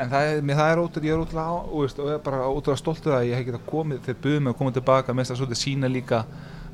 En 0.00 0.08
það 0.08 0.30
er, 0.30 0.38
það 0.48 0.70
er 0.72 0.80
ótrúlega, 0.80 1.08
ég 1.10 1.16
er 1.16 1.24
ótrúlega 1.24 1.50
á, 1.52 1.56
og 1.60 1.82
ég 1.84 2.14
er 2.14 2.22
bara 2.24 2.46
ótrúlega 2.48 2.80
stoltur 2.80 3.16
að 3.18 3.26
ég 3.28 3.40
hef 3.40 3.48
getað 3.50 3.66
komið, 3.68 4.00
þeir 4.06 4.18
buðum 4.24 4.46
mig 4.46 4.54
að 4.54 4.60
koma 4.60 4.74
tilbaka, 4.78 5.16
finnst 5.16 5.34
það 5.34 5.40
svolítið 5.42 5.60
sína 5.60 5.90
líka 5.92 6.22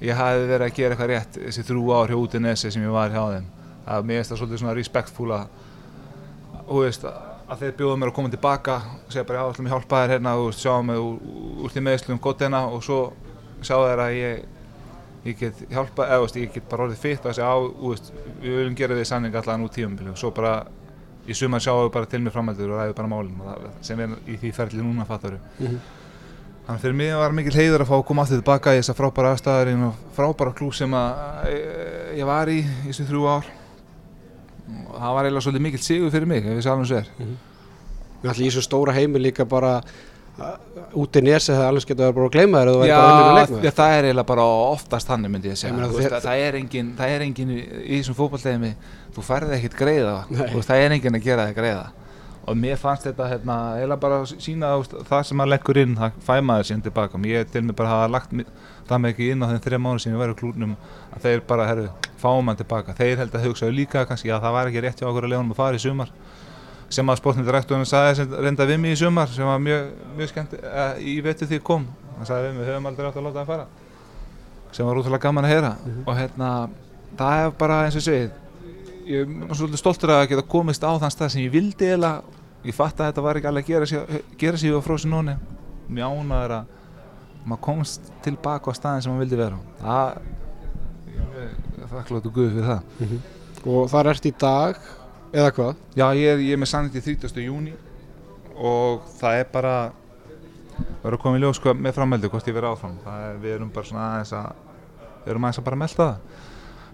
ég 0.03 0.19
hafi 0.21 0.45
verið 0.47 0.67
að 0.67 0.77
gera 0.77 0.95
eitthvað 0.95 1.11
rétt 1.11 1.39
þessi 1.41 1.65
þrjú 1.67 1.87
ár 1.97 2.13
hjá 2.13 2.19
út 2.21 2.37
í 2.37 2.43
nesi 2.45 2.71
sem 2.71 2.85
ég 2.85 2.95
var 2.95 3.11
hjá 3.11 3.23
þeim. 3.33 3.49
Það 3.87 4.07
mér 4.07 4.21
finnst 4.21 4.33
það 4.33 4.41
svolítið 4.43 4.63
svona 4.63 4.77
respectful 4.77 5.33
að, 5.35 5.49
og 5.49 5.66
veist, 6.67 7.05
að 7.47 7.61
þeir 7.63 7.75
bjóða 7.79 7.97
mér 8.03 8.11
að 8.11 8.15
koma 8.19 8.31
tilbaka 8.33 8.77
og 9.07 9.13
segja 9.15 9.25
bara 9.29 9.39
já, 9.45 9.51
ætlum 9.53 9.67
ég 9.69 9.75
hjálpa 9.77 10.01
þér 10.03 10.13
hérna 10.17 10.33
og 10.43 10.53
sjá 10.59 10.73
mig 10.83 10.99
úr, 10.99 11.19
úr 11.65 11.71
því 11.75 11.83
meðslum 11.87 12.21
gott 12.25 12.41
hérna 12.43 12.65
og 12.73 12.83
svo 12.83 13.01
sjá 13.63 13.77
þér 13.77 14.03
að 14.07 14.17
ég 14.19 14.45
ég 15.27 15.39
get 15.41 15.61
hjálpa, 15.71 16.05
eða 16.07 16.23
veist, 16.23 16.37
ég 16.39 16.53
get 16.55 16.69
bara 16.71 16.85
orðið 16.87 17.01
og 17.03 17.25
að 17.27 17.35
segja 17.39 17.51
á, 17.51 17.57
þú 17.59 17.93
veist, 17.93 18.11
við 18.43 18.57
viljum 18.61 18.75
gera 18.79 18.95
því 18.99 19.07
sanning 19.11 19.35
allan 19.41 19.65
út 19.67 19.73
tíum 19.75 19.97
og 20.13 20.19
svo 20.21 20.31
bara 20.35 20.53
í 21.27 21.35
sumar 21.35 21.59
sjáum 21.65 21.85
við 21.89 21.93
bara 21.97 22.07
til 22.07 22.21
mig 22.23 22.33
framhæltur 22.35 22.71
og 22.71 22.79
ræðum 22.79 22.95
bara 23.01 23.09
það, 23.43 23.65
sem 23.83 24.03
er 24.05 24.13
í 24.31 24.37
því 24.39 24.53
ferli 24.55 24.83
núna 24.85 25.07
fattaru 25.09 25.41
Mhm. 25.59 25.81
þannig 26.67 26.81
fyrir 26.83 26.95
mig 26.99 27.15
var 27.15 27.33
mikil 27.35 27.53
heiður 27.59 27.83
að 27.83 27.91
fá 27.91 27.97
að 27.99 28.05
koma 28.07 28.23
aftur 28.23 28.39
tilbaka 28.43 28.75
í 28.75 28.79
þessa 28.83 28.95
frábæra 28.99 29.33
aðstæðarinn 29.35 29.83
og 29.89 29.95
frábæra 30.17 30.55
klú 30.55 30.71
sem 30.75 30.91
að 30.95 31.51
ég, 31.51 32.19
ég 32.19 32.27
var 32.27 32.47
í 32.51 32.59
í 32.63 32.87
þessu 32.91 33.07
þrjú 33.11 33.27
ár 33.35 33.51
og 34.67 34.99
það 34.99 35.15
var 35.17 35.29
eiginlega 35.29 35.47
svolítið 35.47 35.65
mikil 35.69 35.83
sigur 35.87 36.13
fyrir 36.15 36.31
mig 36.31 36.45
ef 36.45 36.57
ég 36.57 36.67
sagði 36.67 36.83
hans 36.83 36.95
er. 37.01 37.11
Við 38.23 38.31
ætlum 38.33 38.47
í 38.47 38.51
þessu 38.51 38.65
stóra 38.67 38.95
heimi 38.97 39.23
líka 39.23 39.47
bara 39.49 39.73
uh, 39.83 40.55
út 41.03 41.19
í 41.21 41.23
nesi 41.27 41.53
það 41.53 41.67
alveg 41.69 41.91
getur 41.91 42.17
bara 42.17 42.31
að 42.31 42.35
gleyma 42.39 42.63
þér 42.65 42.73
Já, 42.89 42.97
já, 43.67 43.71
það 43.81 43.99
er 43.99 44.09
eiginlega 44.09 44.31
bara 44.33 44.47
oftast 44.73 45.13
þannig 45.13 45.35
myndi 45.35 45.53
ég 45.53 45.61
segja. 45.61 45.75
Ég 45.77 45.95
veist, 45.99 46.11
það, 46.15 46.27
það 46.27 46.47
er 46.49 46.59
engin, 46.63 46.91
það 46.99 47.15
er 47.17 47.27
engin 47.29 47.53
í 47.57 47.61
þessum 48.01 48.19
fótballtegimi 48.19 48.73
þú 49.15 49.27
færði 49.29 49.59
ekkert 49.61 49.79
greiða. 49.85 50.17
Það 50.57 50.83
er 50.83 50.97
engin 50.99 51.21
að 51.21 51.29
gera 51.31 51.47
þig 51.51 51.61
greiða 51.61 51.87
og 52.47 52.59
mér 52.59 52.79
fannst 52.79 53.09
þetta 53.09 53.27
hérna, 53.31 53.57
eiginlega 53.77 54.03
bara 54.03 54.21
að 54.23 54.33
sína 54.43 54.71
það 55.09 55.23
sem 55.27 55.39
maður 55.39 55.53
leggur 55.53 55.81
inn, 55.83 55.97
það 55.99 56.19
fæ 56.23 56.35
maður 56.47 56.69
síðan 56.69 56.85
tilbaka 56.85 57.21
ég 57.27 57.49
til 57.51 57.63
mig 57.67 57.77
bara 57.77 57.91
hafa 57.91 58.13
lagt 58.15 58.35
það 58.87 59.03
með 59.03 59.15
ekki 59.15 59.31
inn 59.33 59.43
á 59.43 59.47
þeim 59.51 59.63
þrjá 59.65 59.81
mánu 59.83 60.03
sem 60.03 60.13
ég 60.13 60.21
var 60.21 60.31
í 60.31 60.37
klúrnum 60.39 60.77
að 61.17 61.27
þeir 61.27 61.43
bara, 61.49 61.67
herru, 61.67 61.89
fáum 62.23 62.47
hann 62.47 62.61
tilbaka 62.61 62.95
þeir 62.95 63.23
held 63.25 63.35
að 63.35 63.49
hugsaðu 63.49 63.75
líka 63.75 64.05
kannski 64.07 64.31
að 64.31 64.47
það 64.47 64.57
var 64.59 64.71
ekki 64.71 64.85
rétt 64.85 65.03
hjá 65.03 65.09
okkur 65.11 65.27
að 65.27 65.35
leiðunum 65.35 65.57
að 65.57 65.61
fara 65.61 65.81
í 65.81 65.83
sumar. 65.83 66.15
Sem 66.87 67.11
að 67.11 67.19
sportnýttirektorinn 67.19 67.89
sagði 67.91 68.15
sem 68.21 68.39
reynda 68.47 68.69
við 68.71 68.79
mig 68.79 68.95
í 68.95 69.01
sumar 69.01 69.31
sem 69.35 69.49
var 69.49 69.59
mjög, 69.59 69.89
mjög 70.15 70.31
skemmt 70.31 70.55
uh, 70.61 70.95
í 71.03 71.19
vetu 71.27 71.51
því 71.51 71.59
ég 71.59 71.67
kom. 71.67 71.89
Hann 72.15 72.29
sagði 72.31 72.53
við 72.53 72.61
mig, 72.61 72.69
höfum 72.71 72.91
aldrei 72.93 73.09
átt 73.09 73.19
að 73.19 73.27
láta 73.27 73.41
það 73.41 73.51
fara. 73.51 73.67
Sem 74.71 74.87
var 74.87 75.01
útrúlega 75.01 75.27
gaman 75.27 75.49
að 75.49 75.57
heyra. 75.57 75.73
Og 76.05 76.13
hérna, 76.15 76.53
það 77.19 77.43
er 77.43 77.57
bara 77.59 77.81
eins 77.89 77.99
og 77.99 78.05
ég 78.05 78.07
segi 78.07 78.35
ég 79.07 79.23
er 79.47 79.55
svolítið 79.55 79.81
stoltur 79.81 80.13
að 80.15 80.25
geta 80.33 80.45
komist 80.51 80.83
á 80.83 80.91
þann 80.99 81.13
stað 81.15 81.33
sem 81.35 81.45
ég 81.45 81.53
vildi 81.55 81.91
eða 81.95 82.17
ég 82.67 82.77
fatt 82.77 83.01
að 83.01 83.13
þetta 83.13 83.27
var 83.27 83.35
ekki 83.39 83.51
alveg 83.51 83.65
að 83.73 83.77
gera 84.41 84.59
sig 84.59 84.75
á 84.75 84.81
fróðsinn 84.83 85.15
nóni 85.15 85.35
mjög 85.87 86.09
ánæður 86.21 86.53
að 86.57 86.65
maður 87.47 87.63
komst 87.63 88.03
tilbaka 88.25 88.71
á 88.75 88.77
staðin 88.77 89.03
sem 89.05 89.13
maður 89.13 89.25
vildi 89.25 89.39
vera 89.39 89.59
á. 89.59 89.61
það 89.83 90.07
er 91.45 91.51
þakkláttu 91.93 92.33
guð 92.35 92.49
fyrir 92.57 92.71
það. 92.71 92.83
Og 93.67 93.91
þar 93.91 94.11
ert 94.13 94.27
í 94.27 94.33
dag 94.41 94.81
eða 95.37 95.53
hvað? 95.55 95.75
Já, 95.99 96.07
ég 96.19 96.33
er, 96.33 96.39
ég 96.43 96.57
er 96.57 96.61
með 96.63 96.73
sannit 96.73 96.99
í 96.99 97.05
30. 97.05 97.45
júni 97.45 97.75
og 98.57 99.07
það 99.21 99.33
er 99.43 99.47
bara 99.53 99.77
er 101.05 101.15
að 101.15 101.23
koma 101.23 101.39
í 101.39 101.45
ljós 101.45 101.61
með 101.63 101.97
frammeldu 101.97 102.31
hvort 102.33 102.51
ég 102.51 102.57
verið 102.57 102.75
áfram. 102.75 102.99
Er, 103.13 103.39
við 103.43 103.53
erum 103.59 103.73
bara 103.75 103.91
svona 103.91 104.09
aðeins 104.11 104.35
að 104.37 104.49
við 105.23 105.31
erum 105.35 105.47
aðeins 105.47 105.63
að 105.63 105.69
bara 105.71 105.83
melta 105.85 106.03
það. 106.03 106.17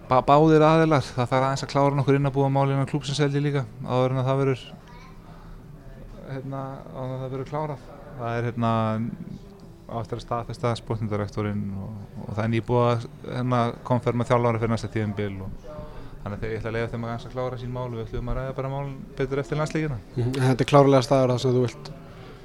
Bá, 0.03 0.17
báðir 0.27 0.65
aðilar, 0.67 1.05
það 1.07 1.29
þarf 1.31 1.45
aðeins 1.47 1.65
að 1.65 1.73
klára 1.73 1.97
nokkur 1.97 2.17
inn 2.19 2.29
að 2.29 2.35
búa 2.35 2.49
máli 2.51 2.75
innan 2.75 2.89
klúpsins 2.89 3.21
held 3.23 3.37
ég 3.37 3.45
líka 3.45 3.63
áður 3.87 4.13
en 4.13 4.21
að 4.21 4.29
það 4.29 4.41
verður 4.41 4.65
hérna, 6.37 6.61
áður 6.93 7.03
en 7.03 7.15
að 7.15 7.23
það 7.23 7.33
verður 7.35 7.49
klárað. 7.51 7.89
Það 8.19 8.37
er 8.37 8.47
hérna 8.49 8.73
áttur 9.93 10.19
að 10.19 10.23
staðfesta 10.23 10.73
sportindarektorinn 10.79 11.63
og, 11.83 11.95
og 12.23 12.29
það 12.33 12.43
er 12.43 12.51
nýbúið 12.53 12.87
að 12.89 13.07
hérna, 13.35 13.61
konferma 13.87 14.27
þjálfára 14.27 14.61
fyrir 14.61 14.73
næsta 14.73 14.89
tíðumbil 14.93 15.33
og 15.45 15.67
þannig 16.23 16.37
að 16.37 16.39
þegar 16.43 16.53
ég 16.53 16.61
ætla 16.61 16.71
að 16.71 16.77
leiða 16.77 16.91
þeim 16.93 17.05
að 17.07 17.13
að 17.15 17.33
klára 17.33 17.59
sín 17.59 17.73
mál. 17.73 17.89
Og 17.89 17.97
við 17.97 18.05
ætlum 18.05 18.31
að 18.31 18.39
ræða 18.39 18.55
bara 18.59 18.71
mál 18.71 18.93
betur 19.17 19.43
eftir 19.43 19.59
landsleikina 19.59 19.99
En 20.15 20.39
þetta 20.39 20.65
er 20.65 20.69
klárlega 20.69 21.05
staður 21.07 21.33
það 21.33 21.43
sem 21.43 21.57
þú 21.57 21.65
vilt. 21.67 21.91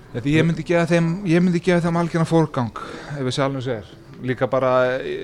Því 0.09 0.35
ég 0.35 0.49
myndi 0.49 0.65
gefa 0.65 0.89
þeim, 0.89 1.09
ég 1.29 1.43
myndi 1.45 1.61
gefa 1.61 1.85
þeim 1.85 2.01
algjörna 2.01 2.29
fórgang 2.29 2.83
ef 3.13 3.23
við 3.23 3.35
sjálfum 3.37 3.65
sér. 3.65 3.89
Líka 4.25 4.49
bara 4.51 4.73
í, 5.05 5.15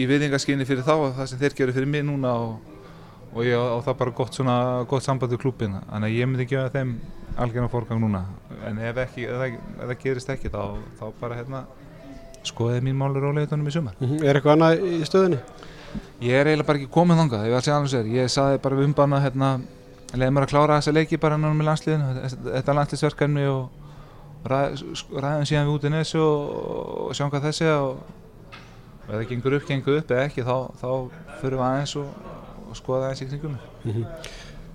í 0.00 0.06
viðingaskinni 0.10 0.66
fyrir 0.66 0.86
þá 0.86 0.94
og 0.96 1.10
það 1.18 1.28
sem 1.30 1.40
þeir 1.42 1.56
gerir 1.58 1.76
fyrir 1.76 1.90
mig 1.92 2.06
núna 2.08 2.32
og, 2.40 2.78
og 3.34 3.44
ég 3.46 3.52
á 3.54 3.78
það 3.84 3.98
bara 4.00 4.14
gott, 4.16 4.34
svona, 4.34 4.56
gott 4.90 5.04
samband 5.04 5.36
við 5.36 5.42
klúbbin 5.44 5.76
þannig 5.76 6.08
að 6.08 6.16
ég 6.16 6.30
myndi 6.30 6.48
gefa 6.50 6.72
þeim 6.72 6.96
algjörna 7.36 7.70
fórgang 7.70 8.00
núna. 8.02 8.24
En 8.66 8.78
ef, 8.78 8.98
ekki, 9.04 9.26
ef, 9.28 9.38
það, 9.38 9.58
ef 9.76 9.84
það 9.86 9.96
gerist 10.04 10.32
ekki 10.34 10.52
þá, 10.52 10.62
þá 11.00 11.04
bara 11.20 11.38
hérna 11.38 11.64
skoðið 12.46 12.86
mín 12.86 12.96
málur 12.98 13.28
á 13.28 13.36
leiðunum 13.36 13.68
í 13.68 13.74
sumar. 13.74 13.98
Er 14.00 14.38
eitthvað 14.38 14.56
annað 14.56 14.86
í 14.86 15.02
stöðinni? 15.08 15.40
Ég 16.20 16.36
er 16.36 16.50
eiginlega 16.50 16.68
bara 16.68 16.80
ekki 16.80 16.92
komið 16.92 17.20
þangað, 17.22 17.44
ég 17.46 17.54
var 17.54 17.60
að 17.60 17.66
segja 17.66 17.76
alveg 17.78 17.92
sér. 17.94 18.08
Ég 18.14 18.32
saði 18.32 18.62
bara 18.64 18.78
við 18.78 18.88
umbana 18.90 19.20
hérna 19.24 19.50
leiði 20.14 20.32
mér 20.36 20.46
að 20.46 20.52
klára 20.52 20.78
þessa 20.78 20.94
leiki 20.94 21.20
bara 21.20 21.38
náttúrulega 21.38 21.60
með 21.60 21.68
landsliðinu. 21.70 22.30
Þetta 22.46 22.76
landsliðsverkefni 22.78 23.46
og 23.50 24.48
ræð, 24.52 24.84
ræðum 25.14 25.48
síðan 25.50 25.68
við 25.68 25.74
út 25.74 25.86
í 25.86 25.92
nesu 25.94 26.20
og, 26.24 26.52
og 27.06 27.16
sjáum 27.16 27.32
hvað 27.32 27.48
þessi 27.48 27.68
og 27.72 28.02
ef 29.08 29.14
það 29.14 29.26
gengur 29.32 29.56
upp, 29.58 29.66
gengur 29.68 29.98
upp. 30.00 30.14
Eða 30.14 30.26
ekki 30.28 30.46
þá, 30.46 30.56
þá 30.80 30.90
fyrir 31.40 31.58
við 31.58 31.66
aðeins 31.68 31.96
og, 32.00 32.30
og 32.66 32.78
skoða 32.78 33.10
aðeins 33.10 33.24
í 33.24 33.30
kringum 33.30 33.58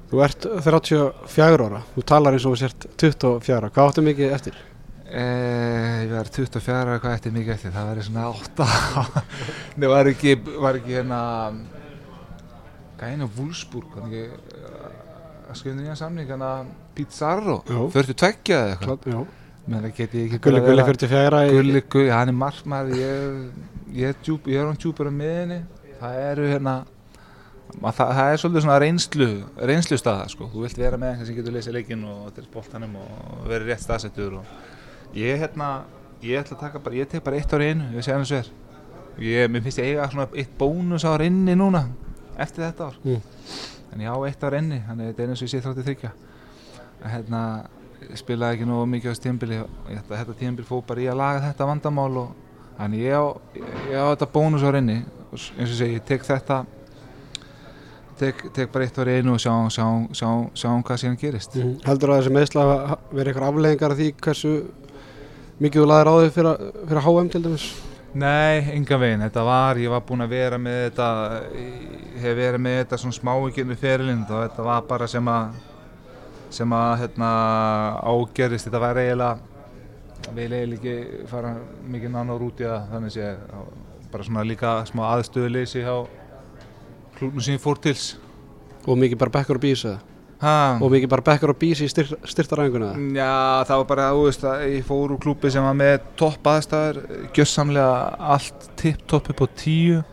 Þú 0.09 0.21
ert 0.21 0.45
34 0.63 1.65
ára, 1.65 1.81
þú 1.95 2.03
talar 2.05 2.35
eins 2.37 2.45
og 2.45 2.53
þú 2.55 2.59
sért 2.61 2.85
24 3.01 3.55
ára, 3.57 3.69
hvað 3.73 3.89
áttu 3.91 4.03
mikið 4.05 4.33
eftir? 4.35 4.57
Eh, 5.05 6.05
ég 6.05 6.11
var 6.13 6.29
24 6.33 6.99
hvað 7.01 7.15
eftir 7.17 7.33
mikið 7.35 7.53
eftir, 7.55 7.73
það 7.75 7.89
væri 7.91 8.05
svona 8.05 8.27
8 8.33 8.67
Nei, 9.79 9.87
var 9.91 10.09
ekki, 10.11 10.35
var 10.61 10.79
ekki 10.79 10.95
hérna 10.97 11.19
Gæna 12.99 13.27
Wolfsburg? 13.37 13.91
Hann 13.99 14.07
ekki 14.09 14.23
að 15.45 15.59
skrifa 15.59 15.75
nýja 15.79 15.97
samning 15.99 16.29
hann 16.31 16.45
að 16.45 16.69
Pizarro? 16.95 17.57
Já. 17.67 17.81
42 17.93 18.55
eða 18.55 18.75
eitthvað. 18.75 19.09
Já. 19.11 19.19
menn 19.65 19.81
það 19.87 19.93
geti 19.99 20.23
ekki 20.27 20.39
Gulli 20.45 20.61
Gulli 20.61 20.81
verið 20.81 20.83
að- 20.83 20.89
44 20.93 21.43
í, 21.49 21.53
Gulli 21.57 21.81
Gulli, 21.95 22.09
hann 22.13 22.31
er 22.33 22.37
markmaður 22.39 22.99
ég, 23.01 23.39
ég, 23.97 24.09
er 24.13 24.19
djúp, 24.25 24.49
ég 24.53 24.61
er 24.61 24.69
hann 24.69 24.77
djúpur 24.81 25.09
á 25.09 25.13
miðinni 25.13 25.59
það 26.01 26.19
eru 26.31 26.49
hérna 26.53 26.75
það, 27.81 28.11
það 28.17 28.31
er 28.31 28.41
svolítið 28.41 28.65
svona 28.65 28.79
reynslu 28.81 29.29
reynslu 29.71 29.99
staða 29.99 30.27
sko, 30.31 30.49
þú 30.53 30.63
vilt 30.65 30.79
vera 30.79 30.99
með 31.01 31.13
einhvern 31.13 31.29
sem 31.29 31.37
getur 31.39 31.55
leysið 31.55 31.77
leikinn 31.77 32.03
og 32.09 32.31
til 32.35 32.45
boltanum 32.53 32.97
og 33.01 33.45
verið 33.49 33.71
rétt 33.71 33.85
staðsettur 33.85 34.39
og 34.39 35.15
ég 35.17 35.39
hérna 35.41 35.69
ég 36.23 36.41
ætla 36.41 36.57
að 36.57 36.63
taka 36.65 36.81
bara, 36.83 36.99
ég 36.99 37.09
tek 37.11 37.23
bara 37.25 37.39
eitt 37.39 37.53
ár 37.53 37.63
í 37.63 37.71
einu 37.73 37.89
ég 37.95 38.05
sé 38.05 38.15
hann 38.15 38.27
svo 38.27 38.41
er 38.41 38.51
ég, 39.21 39.49
mér 39.51 39.63
finnst 39.65 39.81
ég 39.81 39.93
eiga 39.93 40.09
svona 40.11 40.27
eitt 40.33 40.53
bónus 40.59 41.05
ár 41.07 41.23
inni 41.25 41.55
núna 41.55 41.85
eftir 42.37 42.65
þetta 42.65 42.89
ár. 42.91 42.99
Mm. 43.03 43.21
en 43.93 44.03
ég 44.03 44.11
á 44.11 44.17
eitt 44.27 44.43
ár 44.43 44.57
inni, 44.59 44.81
þannig 44.87 45.05
að 45.05 45.11
þetta 45.11 45.23
er 45.23 45.33
eins 45.33 45.41
og 45.41 45.47
ég 45.47 45.53
sé 45.53 45.63
þrátti 45.63 45.85
þryggja 45.89 46.13
að 47.01 47.11
hérna 47.13 47.41
ég 48.05 48.19
spilaði 48.19 48.57
ekki 48.57 48.69
nógu 48.69 48.87
mikið 48.91 49.15
á 49.15 49.23
tímbili 49.23 49.59
þetta, 49.87 50.17
þetta 50.19 50.39
tímbil 50.39 50.65
fóð 50.67 50.83
bara 50.89 51.03
í 51.03 51.07
að 51.09 51.21
laga 51.21 51.43
þetta 51.45 51.69
vandamál 51.69 52.11
og 52.21 52.33
þannig 52.79 53.05
ég 53.05 53.15
á, 53.15 53.25
ég 53.55 53.99
á 54.03 54.05
þetta 54.11 54.31
bónus 54.33 54.65
ár 54.65 54.77
inni. 54.79 54.97
Eins 55.31 55.45
og 55.51 55.61
ég 55.63 55.77
segi, 55.79 55.97
ég 55.97 56.05
tek 56.07 56.25
þetta 56.27 56.63
tek, 58.19 58.43
tek 58.55 58.71
bara 58.73 58.85
eitt 58.87 58.99
ár 58.99 59.11
í 59.11 59.17
einu 59.19 59.35
og 59.35 59.41
sjáum 59.43 59.69
sjá, 59.73 59.85
sjá, 60.15 60.29
sjá 60.55 60.69
hvað 60.87 61.01
síðan 61.01 61.19
gerist. 61.21 61.55
Mhm. 61.55 61.73
Heldur 61.85 62.13
að 62.13 62.21
þessi 62.21 62.35
meðsla 62.35 62.65
hafa 62.71 62.97
verið 63.11 63.31
eitthvað 63.33 63.49
afleggingar 63.49 63.95
af 63.95 63.99
því 63.99 64.09
hversu 64.27 64.53
mikið 65.61 65.81
þú 65.81 65.87
laðir 65.91 66.11
á 66.11 66.15
þig 66.15 66.33
fyrir, 66.37 66.65
fyrir 66.87 67.05
HM 67.07 67.29
til 67.29 67.43
dæmis? 67.45 67.67
Nei, 68.15 68.71
enga 68.71 68.97
veginn, 68.97 69.25
þetta 69.27 69.43
var, 69.43 69.75
ég 69.75 69.91
var 69.91 70.03
búinn 70.07 70.23
að 70.23 70.29
vera 70.29 70.57
með 70.57 70.77
þetta, 70.85 71.07
hef 72.23 72.37
verið 72.37 72.61
með 72.63 72.77
þetta 72.83 72.99
svona 73.01 73.17
smáikinn 73.19 73.73
við 73.73 73.81
ferilinn. 73.81 74.21
Og 74.29 74.45
þetta 74.45 74.63
var 74.63 74.85
bara 74.87 75.07
sem 75.11 75.27
að, 75.27 75.57
sem 76.49 76.77
að 76.77 76.93
hérna, 77.01 77.33
ágerist 78.07 78.69
þetta 78.69 78.79
væri 78.85 79.09
eiginlega 79.09 79.53
vil 80.33 80.53
eiginlega 80.53 80.93
ekki 80.93 81.27
fara 81.29 81.51
mikið 81.91 82.13
nánar 82.15 82.45
út 82.45 82.61
í 82.61 82.65
það. 82.65 82.85
Þannig 82.93 83.13
sé 83.13 83.33
bara 84.11 84.25
svona 84.25 84.45
líka 84.47 84.71
smá 84.89 85.03
aðstöðuleysi 85.11 85.83
á 85.85 85.97
klúknum 87.19 87.45
sem 87.45 87.57
ég 87.57 87.63
fór 87.63 87.79
tils 87.81 88.15
og 88.85 88.99
mikið 89.01 89.21
bara 89.23 89.35
bekkur 89.39 89.59
og 89.59 89.65
bís 89.65 89.85
og 90.45 90.89
mikið 90.91 91.09
bara 91.09 91.25
bekkur 91.25 91.53
og 91.55 91.59
bís 91.61 91.81
í 91.81 91.87
styr, 91.89 92.11
styrtaræðinguna 92.27 92.91
Já, 93.15 93.65
það 93.69 93.77
var 93.81 93.87
bara, 93.91 94.09
þú 94.13 94.25
veist 94.27 94.43
að 94.49 94.65
ég 94.73 94.89
fór 94.89 95.15
úr 95.15 95.21
klúpi 95.23 95.51
sem 95.53 95.63
var 95.65 95.77
með 95.79 96.09
topp 96.19 96.51
aðstæður 96.51 96.99
gjössamlega 97.37 97.95
allt 98.35 98.67
tipp-topp 98.81 99.31
upp 99.33 99.45
á 99.45 99.47
tíu 99.55 100.03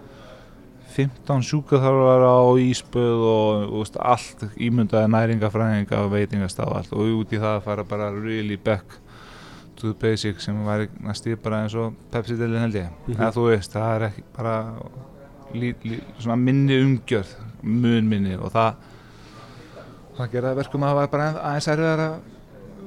15 0.93 1.45
sjúkaþarfar 1.49 2.25
á 2.29 2.41
íspöð 2.61 3.23
og 3.25 3.63
þú 3.71 3.79
veist, 3.81 3.97
allt 3.97 4.43
ímyndaði 4.61 5.13
næringafræðinga 5.15 6.01
og 6.05 6.11
veitingastaf 6.13 6.69
og 6.69 6.81
allt. 6.81 6.93
Og 6.93 7.23
út 7.23 7.33
í 7.33 7.41
það 7.41 7.55
að 7.57 7.65
fara 7.69 7.87
bara 7.89 8.11
really 8.13 8.59
back 8.61 8.99
to 9.79 9.93
the 9.93 9.97
basic 9.99 10.43
sem 10.45 10.59
væri 10.67 10.91
næstíð 11.03 11.41
bara 11.43 11.63
eins 11.65 11.77
og 11.79 11.97
Pepsi-delin 12.13 12.67
held 12.67 12.77
ég. 12.83 12.91
Mhm. 13.07 13.17
eða 13.17 13.33
þú 13.33 13.49
veist, 13.49 13.73
það 13.73 13.95
er 13.97 14.07
ekki 14.11 14.25
bara 14.37 14.57
lí, 15.55 15.75
lí, 15.85 15.99
svona 16.19 16.37
minni 16.37 16.79
umgjörð 16.83 17.33
mun 17.63 18.09
minni 18.09 18.35
og 18.37 18.53
það 18.53 18.75
það 20.19 20.31
gerði 20.35 20.51
að 20.53 20.59
verkum 20.61 20.83
að 20.85 20.91
það 20.93 20.99
var 21.01 21.11
bara 21.13 21.29
aðeins- 21.41 21.69
erfiðara 21.73 22.09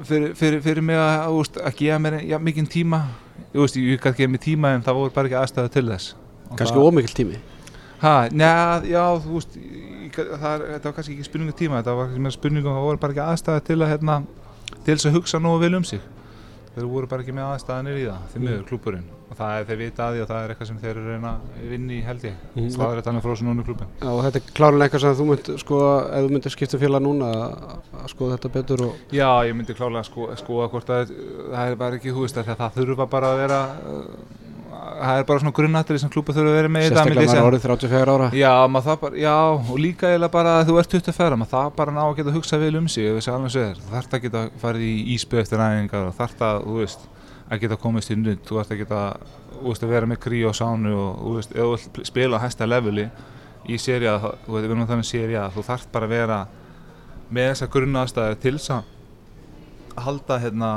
fyrir, 0.06 0.34
fyrir, 0.36 0.62
fyrir 0.66 0.82
mig 0.84 0.96
að, 1.00 1.16
þú 1.30 1.38
veist, 1.42 1.58
að 1.66 1.76
gefa 1.80 2.00
mér 2.06 2.18
ja, 2.30 2.40
mikinn 2.40 2.68
tíma 2.70 3.02
ég 3.54 3.60
veist, 3.64 3.78
ég 3.80 4.00
gæti 4.04 4.18
gefa 4.24 4.32
mér 4.36 4.44
tíma 4.46 4.74
en 4.76 4.84
það 4.86 5.00
voru 5.00 5.14
bara 5.16 5.28
ekki 5.32 5.40
aðstæða 5.42 5.72
til 5.78 5.86
þess 5.90 6.16
Og 6.50 6.58
kannski 6.60 6.78
það- 6.78 6.88
ómikil 6.92 7.16
tími 7.22 7.42
Ha, 8.06 8.28
neða, 8.30 8.84
já, 8.86 9.04
þú 9.24 9.38
veist, 9.38 9.54
það 10.16 10.84
var 10.84 10.94
kannski 10.94 11.14
ekki 11.16 11.24
spurningu 11.26 11.54
tíma, 11.58 11.80
þetta 11.80 11.94
var 11.96 12.06
kannski 12.10 12.22
meira 12.26 12.36
spurningu 12.36 12.68
að 12.70 12.76
það 12.76 12.86
voru 12.90 13.00
bara 13.00 13.14
ekki 13.16 13.24
aðstæða 13.26 13.64
til 13.66 13.78
að, 13.80 13.90
hérna, 13.94 14.18
til 14.86 14.96
þess 14.96 15.06
að 15.10 15.16
hugsa 15.16 15.40
nógu 15.40 15.60
vel 15.64 15.76
um 15.80 15.84
sig. 15.88 16.02
Þeir 16.76 16.90
voru 16.92 17.08
bara 17.08 17.24
ekki 17.24 17.34
með 17.34 17.48
aðstæðanir 17.56 17.98
í 17.98 18.06
það, 18.06 18.20
þeir 18.34 18.42
Mm. 18.42 18.46
miður 18.50 18.66
klúburinn. 18.70 19.08
Og 19.26 19.38
það 19.40 19.60
er 19.60 19.64
þeir 19.70 19.80
vita 19.82 20.06
að 20.06 20.16
því 20.16 20.22
og 20.22 20.28
það 20.30 20.44
er 20.44 20.52
eitthvað 20.54 20.68
sem 20.70 20.82
þeir 20.84 20.92
eru 20.92 21.06
að 21.06 21.14
reyna 21.16 21.32
að 21.36 21.70
vinna 21.72 21.94
í 21.96 22.02
held 22.06 22.26
ég. 22.28 22.36
Mhm. 22.56 22.70
Það 22.76 22.92
er 22.92 23.00
þetta 23.02 23.12
hann 23.12 23.24
frá 23.26 23.32
þessu 23.34 23.48
núna 23.48 23.66
klúbin. 23.66 23.94
Já, 24.02 24.10
og 24.12 24.22
þetta 24.26 24.42
er 24.42 24.54
klárlega 24.60 24.86
eitthvað 24.86 25.06
sem 25.06 25.16
þú 25.16 25.26
mynd 25.32 25.52
sko, 25.64 25.80
ef 26.06 26.26
þú 26.26 26.34
myndir 26.36 26.54
skipta 26.56 26.78
um 26.78 26.84
félag 26.86 27.06
núna 27.06 27.32
að 27.34 28.06
að 28.06 28.14
skoða 28.14 28.38
þetta 28.38 28.54
betur 28.54 28.86
og 28.86 29.14
Já, 29.14 29.30
ég 29.48 29.58
myndi 29.58 29.76
klálega 29.76 30.06
sko, 30.08 30.30
skoða 30.40 30.72
hvort 30.74 30.90
að 30.94 31.14
það 31.52 31.70
er 31.72 31.78
bara 31.80 32.00
ekki, 32.00 32.14
þú 32.16 32.26
veist, 32.26 32.40
að 32.42 32.52
það 32.60 32.80
þurfa 32.80 33.08
bara 33.12 33.32
að 33.32 33.42
vera, 33.42 33.60
uh, 33.90 34.44
það 34.96 35.20
er 35.22 35.28
bara 35.30 35.44
svona 35.44 35.56
grunnættir 35.60 36.02
sem 36.02 36.14
klúpa 36.14 36.36
þurfa 36.36 36.54
að 36.54 36.60
vera 36.60 36.72
með 36.76 36.86
í 36.86 36.90
sérstaklega 36.92 37.32
maður 37.32 37.50
orðið 37.50 37.66
34 37.66 38.16
ára 38.16 38.30
Já, 38.38 38.54
það 38.76 39.02
bara, 39.06 39.20
já, 39.26 39.36
og 39.56 39.82
líka 39.82 40.12
eiginlega 40.12 40.36
bara 40.36 40.56
að 40.60 40.70
þú 40.70 40.78
ert 40.82 40.96
24, 40.96 41.40
maður 41.42 41.54
það 41.56 41.74
bara 41.82 41.96
ná 41.96 42.02
að 42.06 42.16
geta 42.20 42.36
hugsað 42.36 42.66
vel 42.66 42.80
um 42.82 42.90
sig, 42.92 43.12
þú 43.16 43.92
þarft 43.92 44.18
að 44.18 44.26
geta 44.28 44.46
farið 44.62 44.86
í 44.86 44.96
íspöð 45.16 45.44
eftir 45.46 45.66
æfingar 45.66 46.10
og 46.12 46.18
þarft 46.20 46.46
að, 46.46 46.62
þú 46.70 46.80
veist, 46.84 47.08
að 47.50 47.62
geta 47.62 47.78
komist 47.80 48.12
í 48.12 48.18
nutt, 48.18 48.44
þú 48.48 48.60
þarft 48.60 48.74
að 48.74 48.82
geta, 48.82 49.00
þú 49.54 49.64
veist, 49.70 49.86
að 49.86 49.94
vera 49.94 50.10
með 50.10 50.22
krí 50.26 50.42
og 50.50 50.56
sánu 50.58 50.94
og, 50.98 51.22
þú 51.22 51.34
veist, 51.38 51.56
ef 51.56 51.88
þú 51.96 52.06
spila 52.10 52.40
á 52.42 52.44
hæsta 52.46 52.68
leveli 52.68 53.08
í 53.70 53.80
seria, 53.82 54.18
þú 54.20 54.56
veist, 54.56 54.66
við 54.66 54.72
erum 54.72 54.88
þannig 54.90 55.10
seria, 55.10 55.48
þú 55.54 55.66
þarft 55.70 55.92
bara 55.94 56.10
að 56.10 56.16
vera 56.16 56.40
með 57.30 57.50
þessa 57.52 57.70
grunnaðstæði 57.76 58.40
til 58.42 58.56
þess 58.58 58.74
að 58.76 60.04
halda, 60.06 60.40
hérna, 60.44 60.72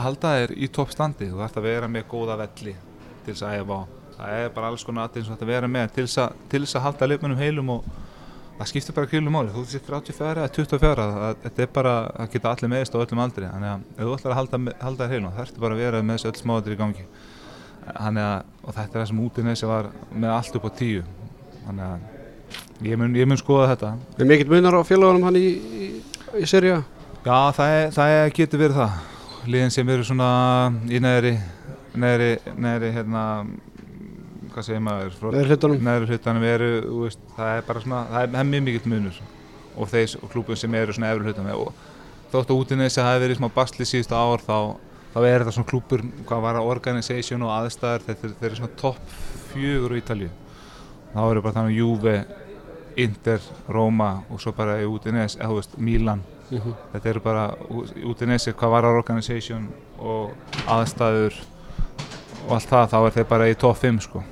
halda 0.00 0.36
þér 0.38 0.54
í 0.56 0.70
toppstandi, 0.72 1.28
þú 1.30 1.42
þarft 1.42 1.60
að 1.60 1.68
vera 1.68 1.90
með 1.92 2.08
góða 2.10 2.38
velli 2.40 2.76
til 3.24 3.34
þess 3.34 3.44
að 3.48 3.58
æfa 3.60 3.80
á. 3.80 3.82
Það 4.12 4.38
er 4.38 4.50
bara 4.54 4.68
alls 4.70 4.84
konar 4.86 5.08
aðeins 5.08 5.30
að 5.32 5.48
vera 5.48 5.68
með 5.68 5.94
til 5.96 6.06
þess 6.06 6.20
að, 6.22 6.66
að 6.76 6.84
halda 6.86 7.08
leikmennum 7.08 7.40
heilum 7.40 7.72
og 7.76 7.86
það 8.62 8.70
skiptir 8.70 8.96
bara 8.96 9.10
krílum 9.10 9.34
máli. 9.34 9.52
Þú 9.52 9.64
sér 9.68 9.82
34 9.86 10.32
eða 10.42 10.52
24 10.54 11.06
það, 11.16 11.36
þetta 11.42 11.64
er 11.64 11.70
bara, 11.74 11.94
það 12.16 12.32
geta 12.36 12.52
allir 12.52 12.72
meðist 12.72 12.96
á 12.96 13.02
öllum 13.02 13.22
aldri. 13.24 13.50
Þannig 13.50 13.72
að 13.72 13.84
ef 13.92 14.02
þú 14.02 14.16
ætlar 14.16 14.34
að 14.34 14.40
halda, 14.40 14.60
halda 14.86 15.08
þér 15.08 15.14
heilum 15.16 15.36
það 15.36 15.44
ertu 15.46 15.64
bara 15.64 15.76
að 15.76 15.82
vera 15.82 16.02
með 16.02 16.18
þessu 16.18 16.30
öll 16.30 16.40
smáðir 16.42 16.74
í 16.74 16.80
gangi. 16.80 17.06
Að, 17.92 18.20
og 18.62 18.76
þetta 18.76 18.88
er 18.88 18.98
það 19.00 19.08
sem 19.10 19.22
útin 19.26 19.52
þessi 19.52 19.70
var 19.70 19.88
með 20.14 20.34
allt 20.36 20.58
upp 20.58 20.68
á 20.68 20.70
tíu. 20.78 21.06
Þannig 21.66 21.86
að 21.88 22.86
ég 22.88 23.00
mun, 23.00 23.16
ég 23.18 23.30
mun 23.30 23.40
skoða 23.40 23.72
þetta. 23.72 23.94
Er 24.18 24.30
mikill 24.30 24.52
munar 24.52 24.78
á 24.78 24.82
félagunum 24.86 25.26
hann 25.26 25.40
í, 25.40 25.48
í, 25.58 25.88
í 26.38 26.46
seria 26.48 26.82
Já, 27.22 27.52
það, 27.54 27.72
er, 27.72 27.90
það 27.94 28.12
er, 28.18 28.30
getur 28.34 28.62
verið 28.62 28.78
það. 28.80 28.94
Liðin 29.46 29.74
sem 29.74 29.90
eru 29.90 30.06
svona 30.06 30.30
í 30.90 31.02
neðri 31.02 31.36
neðri, 31.98 32.36
neðri 32.56 32.90
hérna 32.94 33.22
hvað 34.52 34.66
segir 34.68 34.82
maður 34.84 35.16
neðri 35.32 35.48
hlutanum. 35.52 36.44
eru, 36.44 36.70
veist, 37.02 37.18
það 37.36 37.56
er 37.56 37.62
bara 37.68 37.80
svona, 37.80 38.02
það 38.12 38.22
er, 38.22 38.28
það 38.34 38.40
er 38.44 38.50
mjög 38.52 38.62
mikill 38.68 38.92
munur. 38.92 39.20
Og 39.76 39.88
þeir 39.88 40.16
og 40.22 40.30
klúbun 40.32 40.56
sem 40.60 40.74
eru 40.74 40.92
svona 40.92 41.10
efri 41.12 41.24
hlutanum. 41.24 41.66
Og 41.66 41.72
þótt 42.32 42.50
að 42.52 42.58
út 42.60 42.72
í 42.72 42.80
þessi 42.82 43.02
hafi 43.06 43.24
verið 43.24 43.40
smá 43.40 43.48
basli 43.54 43.84
síðustu 43.88 44.16
ár 44.16 44.40
þá, 44.44 44.58
þá 45.12 45.18
er 45.28 45.42
þetta 45.44 45.52
svona 45.56 45.68
klúbur, 45.72 46.04
hvað 46.28 46.40
var 46.46 46.60
að 46.60 46.68
organisation 46.72 47.42
og 47.42 47.50
aðstæður, 47.58 48.06
þetta 48.08 48.28
er- 48.28 48.36
þeir 48.40 48.50
eru 48.50 48.60
svona 48.60 48.76
topp 48.76 49.16
fjögur 49.52 49.92
á 49.92 50.00
Ítalju 50.00 50.30
þá 51.12 51.20
eru 51.30 51.42
bara 51.44 51.54
þannig 51.58 51.76
Juve, 51.76 52.14
Inter, 52.96 53.40
Roma 53.68 54.22
og 54.30 54.40
svo 54.40 54.52
bara 54.56 54.78
í 54.80 54.84
Udinese, 54.88 55.38
eða 55.38 55.48
þú 55.50 55.56
veist, 55.60 55.78
Milan. 55.78 56.22
Mhm. 56.52 56.74
þetta 56.92 57.06
eru 57.08 57.20
bara 57.20 57.44
Udinese, 58.04 58.52
hvað 58.52 58.70
var 58.70 58.84
að 58.84 58.96
organisation 58.98 59.68
og 59.98 60.32
aðstæður 60.66 61.32
og 62.48 62.52
allt 62.56 62.68
það, 62.68 62.88
þá 62.92 62.96
er 63.06 63.10
þeir 63.16 63.28
bara 63.28 63.48
í 63.48 63.54
topp 63.56 63.76
5 63.78 64.00
sko 64.00 64.22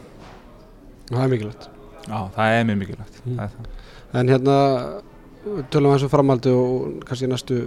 það 1.18 1.25
er 1.25 1.33
mikilvægt. 1.35 1.68
Já, 2.07 2.18
það 2.37 2.57
er 2.57 2.64
mjög 2.68 2.81
mikilvægt 2.85 3.23
Mm. 3.27 3.40
er 3.40 4.20
en 4.20 4.29
hérna 4.29 4.57
tölum 5.70 5.92
við 5.92 5.99
þessu 5.99 6.11
framaldi 6.12 6.53
og 6.53 7.05
kannski 7.09 7.29
næstu 7.31 7.61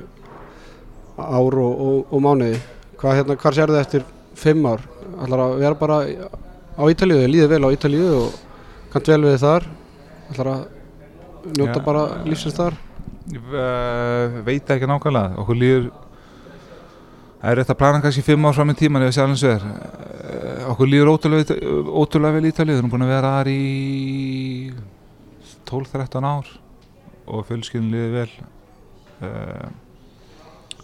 ár 1.17 1.57
og, 1.61 1.81
og, 1.87 2.13
og 2.13 2.21
mánuði. 2.21 2.59
Hvað 2.99 3.17
hérna, 3.19 3.37
sér 3.57 3.73
þið 3.73 3.81
eftir 3.81 4.05
fimm 4.35 4.65
ár? 4.65 4.81
Ætlar 5.23 5.43
að 5.45 5.57
vera 5.61 5.77
bara 5.77 5.97
á 6.77 6.83
Ítalíu? 6.89 7.27
Líði 7.29 7.49
vel 7.51 7.65
á 7.65 7.73
Ítalíu 7.75 8.07
og 8.21 8.39
kannt 8.93 9.07
vel 9.07 9.21
við 9.27 9.37
þar. 9.43 9.67
Ætlar 10.31 10.51
að 10.53 10.63
njóta 11.57 11.79
Já. 11.79 11.85
bara 11.85 12.03
lífsins 12.25 12.57
þar? 12.57 12.77
Ég 13.33 13.53
uh, 13.53 14.39
veit 14.47 14.69
ekki 14.75 14.89
nákvæmlega. 14.89 15.37
Okkur 15.43 15.59
líður 15.59 15.91
það 17.43 17.51
er 17.51 17.59
rétt 17.59 17.71
að 17.73 17.79
plana 17.81 17.99
kannski 17.99 18.23
fimm 18.23 18.45
ár 18.47 18.55
fram 18.55 18.71
í 18.71 18.75
tíman 18.79 19.03
ef 19.03 19.09
við 19.09 19.15
sjálfum 19.17 19.39
sér 19.41 19.63
uh, 19.67 20.69
okkur 20.71 20.87
líður 20.87 21.09
ótrúlega, 21.11 21.57
ótrúlega 21.91 22.37
vel 22.37 22.45
í 22.47 22.51
Ítalíu. 22.53 22.71
Við 22.71 22.79
erum 22.79 22.91
búin 22.93 23.03
að 23.03 23.11
vera 23.11 23.31
þar 23.35 23.49
í 23.51 23.63
12-13 25.67 26.27
ár 26.29 26.51
og 27.27 27.43
fjölskyldin 27.49 27.91
líður 27.91 28.13
vel. 28.15 28.29
Uh, 29.23 29.67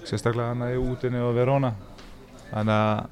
sérstaklega 0.04 0.52
hana 0.52 0.72
í 0.74 0.82
útinni 0.82 1.22
og 1.24 1.32
Verona. 1.38 1.72
Þannig 2.50 2.76
að 2.76 3.08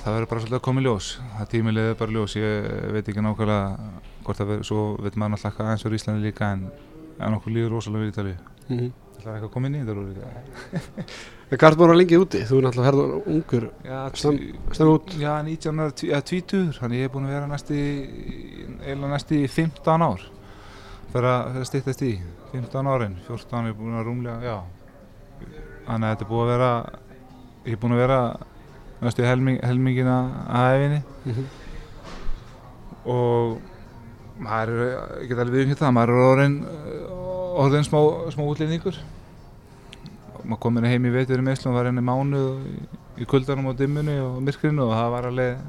það 0.00 0.16
verður 0.16 0.30
bara 0.32 0.42
svolítið 0.42 0.58
að 0.58 0.64
koma 0.66 0.82
í 0.82 0.86
ljós. 0.88 1.12
Það 1.36 1.50
tímilegði 1.54 1.98
bara 2.00 2.10
í 2.10 2.16
ljós. 2.18 2.34
Ég 2.40 2.66
veit 2.96 3.12
ekki 3.12 3.22
nákvæmlega 3.22 3.92
hvort 4.24 4.40
það 4.40 4.50
verður 4.50 4.66
svo 4.66 4.82
veit 4.98 5.14
maður 5.14 5.36
náttúrulega 5.36 5.68
aðeins 5.68 5.86
fyrir 5.86 6.00
Íslandi 6.00 6.26
líka 6.26 6.50
en, 6.56 6.66
en 7.20 7.38
okkur 7.38 7.54
líður 7.54 7.76
rosalega 7.76 8.02
við 8.02 8.12
Ítalíu. 8.14 8.36
Mm 8.66 8.80
-hmm. 8.80 8.90
Það 9.20 9.30
er 9.30 9.36
eitthvað 9.36 9.50
að 9.50 9.54
koma 9.54 9.70
inn 9.70 9.76
í 9.76 9.82
þetta 9.84 9.94
Hvað 11.50 11.66
ert 11.66 11.78
búin 11.80 11.90
að 11.90 11.98
lengi 11.98 12.18
úti? 12.20 12.40
Þú 12.46 12.58
er 12.58 12.66
náttúrulega 12.66 12.88
herður 12.90 13.14
ungur 13.34 13.64
Já, 13.84 14.00
Stem- 14.14 14.90
út. 14.92 15.14
Já, 15.18 15.32
19 15.42 15.80
ára, 15.82 15.94
tví- 15.98 16.10
eða 16.12 16.26
20 16.30 16.76
þannig 16.78 17.00
ég 17.00 17.08
er 17.08 17.14
búin 17.14 17.26
að 17.26 17.34
vera 17.34 17.48
næst 17.50 17.72
í 17.74 17.82
eiginlega 18.84 19.12
næst 19.14 19.32
í 19.34 19.40
15 19.50 20.04
ár 20.06 20.26
fyrir 21.10 21.26
að, 21.26 21.48
fyrir 21.50 21.64
að 21.64 21.70
styttast 21.70 22.04
í 22.06 22.12
15 22.52 22.90
árin, 22.92 23.16
14 23.26 23.66
er 23.66 23.74
búin 23.78 23.98
að 23.98 24.06
rúmlega 24.06 24.40
já 24.46 24.56
þannig 25.88 26.06
að 26.06 26.12
þetta 26.12 26.24
er 26.24 26.30
búin 26.30 26.44
að 26.44 26.52
vera 26.54 26.70
ég 27.66 27.72
er 27.74 27.80
búin 27.82 27.96
að 27.96 28.02
vera 28.04 28.20
næstu 29.00 29.26
helming, 29.26 29.58
helmingina 29.64 30.16
að 30.46 30.68
hefinni 30.70 31.00
mm 31.00 31.32
-hmm. 31.32 31.46
og 33.10 33.58
maður 34.40 34.74
er, 34.86 34.92
ég 35.22 35.28
get 35.28 35.42
alveg 35.42 35.56
viðkynnt 35.58 35.82
það, 35.82 35.94
maður 35.96 36.14
er 36.14 36.28
orðin, 36.30 36.56
orðin 37.50 37.86
smá, 37.86 37.98
smá 38.34 38.44
útlýningur 38.46 39.00
maður 40.44 40.62
kom 40.64 40.78
inn 40.80 40.88
heim 40.88 41.06
í 41.06 41.12
veitur 41.14 41.42
í 41.42 41.44
meðslum 41.44 41.74
og 41.74 41.78
var 41.78 41.90
mánuð 42.04 42.64
í, 42.66 42.76
í 43.22 43.28
kuldanum 43.28 43.70
og 43.70 43.78
dimminu 43.78 44.16
og 44.24 44.40
myrkrinu 44.44 44.86
og 44.86 44.94
það 44.96 45.12
var 45.14 45.28
alveg 45.30 45.60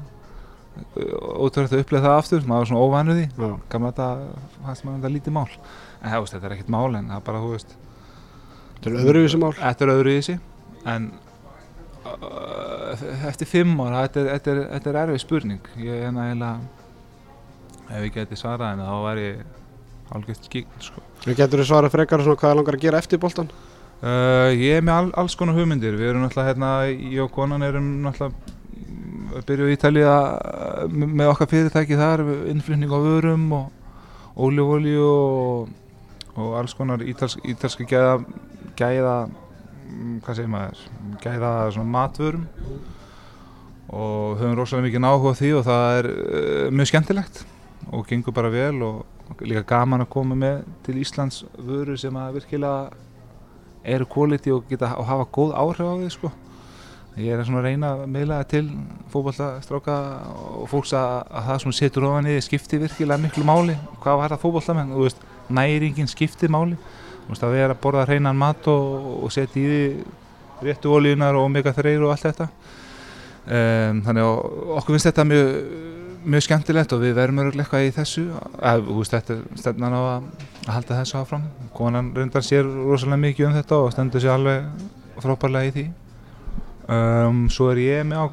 ótrúlega 0.72 1.76
að 1.76 1.82
upplega 1.82 2.06
það 2.06 2.18
aftur, 2.18 2.44
maður 2.48 2.62
var 2.62 2.70
svona 2.70 2.82
Já, 3.28 3.50
gamla 3.72 3.90
þetta, 3.92 4.06
fannst 4.64 4.86
maður 4.86 4.98
þetta 4.98 5.12
lítið 5.16 5.34
mál. 5.36 5.48
En 6.02 6.06
það, 6.08 6.20
veist, 6.22 6.34
þetta 6.34 6.48
er 6.48 6.54
ekkert 6.56 6.72
mál 6.72 6.96
en 6.96 7.10
það 7.10 7.18
er 7.18 7.26
bara, 7.26 7.42
þú 7.42 7.50
veist 7.52 7.74
þetta 8.78 8.90
er 8.90 8.96
öðruvísi 9.02 9.40
mál. 9.42 9.52
Þetta 9.58 9.84
er 9.84 9.92
öðru 9.94 10.12
í 10.12 10.20
þessi 10.20 10.38
en 10.92 11.08
uh, 12.08 13.04
eftir 13.30 13.50
fimm 13.50 13.82
ára 13.84 14.06
þetta 14.06 14.22
er, 14.22 14.30
þetta 14.32 14.54
er, 14.54 14.62
þetta 14.76 14.92
er 14.92 15.00
erfið 15.02 15.24
spurning. 15.26 15.72
Ég 15.82 16.06
er 16.08 16.08
eiginlega 16.08 16.54
ef 17.92 18.06
ég 18.06 18.14
geti 18.16 18.40
svarað 18.40 18.72
henni 18.72 18.88
þá 18.88 18.96
væri 19.04 19.26
ég 19.28 19.44
hálfgeitt 20.12 20.48
skík 20.48 20.80
sko. 20.80 21.04
Getur 21.26 21.62
þú 21.62 21.68
svarað 21.68 21.94
frekar 21.96 22.24
svona 22.24 22.40
hvað 22.40 22.50
það 22.52 22.58
langar 22.60 22.78
að 22.78 22.84
gera 22.86 23.02
eftir 23.02 23.22
boltan? 23.22 23.52
uh, 24.02 24.50
ég 24.54 24.78
er 24.78 24.84
með 24.84 24.96
all, 24.96 25.12
alls 25.22 25.36
konar 25.38 25.56
hugmyndir 25.58 25.96
við 25.98 26.12
erum 26.12 26.26
náttúrulega 26.26 26.52
hérna 26.52 26.72
ég 26.88 27.20
og 27.24 27.30
konan 27.34 27.66
erum 27.66 27.92
náttúrulega 28.06 29.44
byrja 29.48 29.68
í 29.68 29.76
Ítalía 29.76 30.16
uh, 30.38 30.88
með 30.90 31.32
okkar 31.32 31.50
fyrirtæki 31.52 31.98
þar 32.00 32.24
innflutning 32.52 32.92
á 32.92 32.98
vörum 33.02 33.46
og 33.58 34.42
ólífólíu 34.42 35.06
og, 35.06 35.70
og 36.36 36.58
alls 36.60 36.74
konar 36.76 37.04
ítals, 37.04 37.36
ítalski 37.44 37.86
gæða, 37.88 38.18
gæða 38.78 39.16
mm, 39.28 40.18
hvað 40.24 40.38
segir 40.38 40.52
maður 40.52 40.84
gæða 41.22 41.54
svona 41.76 41.94
matvörum 41.96 42.46
og 43.92 44.38
höfum 44.40 44.56
rosalega 44.56 44.88
mikið 44.88 45.02
náhuga 45.04 45.34
því 45.36 45.50
og 45.58 45.66
það 45.68 45.98
er 46.00 46.12
uh, 46.12 46.68
mjög 46.72 46.92
skemmtilegt 46.92 47.42
og 47.92 48.06
gengur 48.08 48.34
bara 48.34 48.52
vel 48.52 48.78
og 48.86 49.02
líka 49.40 49.64
gaman 49.66 50.04
að 50.04 50.12
koma 50.12 50.36
með 50.38 50.62
til 50.86 50.98
Íslands 51.00 51.42
vöru 51.56 51.96
sem 51.98 52.16
að 52.16 52.38
virkilega 52.38 52.92
eru 53.82 54.06
quality 54.06 54.52
og 54.54 54.68
geta 54.70 54.92
og 54.98 55.06
hafa 55.08 55.26
góð 55.34 55.54
áhrif 55.58 55.88
á 55.88 55.94
því 55.98 56.10
sko. 56.14 56.32
Ég 57.20 57.34
er 57.34 57.42
að 57.44 57.66
reyna 57.66 57.90
að 57.92 58.06
meila 58.08 58.38
til 58.48 58.64
fókbaltastráka 59.12 59.96
og 60.56 60.68
fólks 60.70 60.94
að, 60.96 61.18
að 61.28 61.48
það 61.48 61.58
sem 61.64 61.74
setur 61.76 62.06
ofan 62.08 62.30
í 62.30 62.38
skipti 62.40 62.80
virkilega 62.80 63.20
miklu 63.20 63.44
máli. 63.44 63.76
Hvað 64.00 64.20
var 64.22 64.32
það 64.32 64.44
fókbaltamenn, 64.46 64.94
þú 64.94 65.04
veist 65.04 65.26
næringin 65.52 66.08
skiptið 66.08 66.54
máli, 66.54 66.78
þú 67.26 67.34
veist 67.34 67.44
að 67.44 67.56
vera 67.58 67.76
að 67.76 67.82
borða 67.84 68.06
hreinan 68.08 68.40
mat 68.40 68.68
og, 68.72 69.10
og 69.26 69.34
setja 69.34 69.60
í 69.60 69.66
því 69.68 69.82
réttu 70.64 70.94
ólíunar 70.94 71.36
og 71.36 71.50
omega-3 71.50 71.98
og 72.00 72.14
allt 72.14 72.24
þetta. 72.30 72.48
Um, 73.42 74.00
þannig 74.06 74.22
að 74.22 74.40
okkur 74.78 74.94
finnst 74.94 75.10
þetta 75.10 75.28
mjög 75.28 75.46
mjög 76.24 76.44
skemmtilegt 76.46 76.92
og 76.94 77.02
við 77.02 77.16
verðum 77.18 77.42
öruglega 77.42 77.64
eitthvað 77.66 77.86
í 77.86 77.94
þessu. 77.96 78.24
Veist, 78.88 79.14
þetta 79.14 79.36
er 79.36 79.62
stefnan 79.62 79.96
á 79.96 80.02
að, 80.02 80.28
að 80.66 80.74
halda 80.76 81.00
þessu 81.00 81.18
áfram. 81.22 81.48
Konan 81.76 82.12
reyndar 82.16 82.46
sér 82.46 82.68
rosalega 82.68 83.22
mikið 83.24 83.48
um 83.48 83.56
þetta 83.58 83.80
og 83.82 83.92
stendur 83.94 84.24
sér 84.24 84.36
alveg 84.36 84.70
frábærlega 85.22 85.70
í 85.70 85.74
því. 85.76 85.88
Um, 86.92 87.44
svo 87.52 87.68
er 87.70 87.78
ég 87.78 88.06
með 88.10 88.24
á 88.24 88.26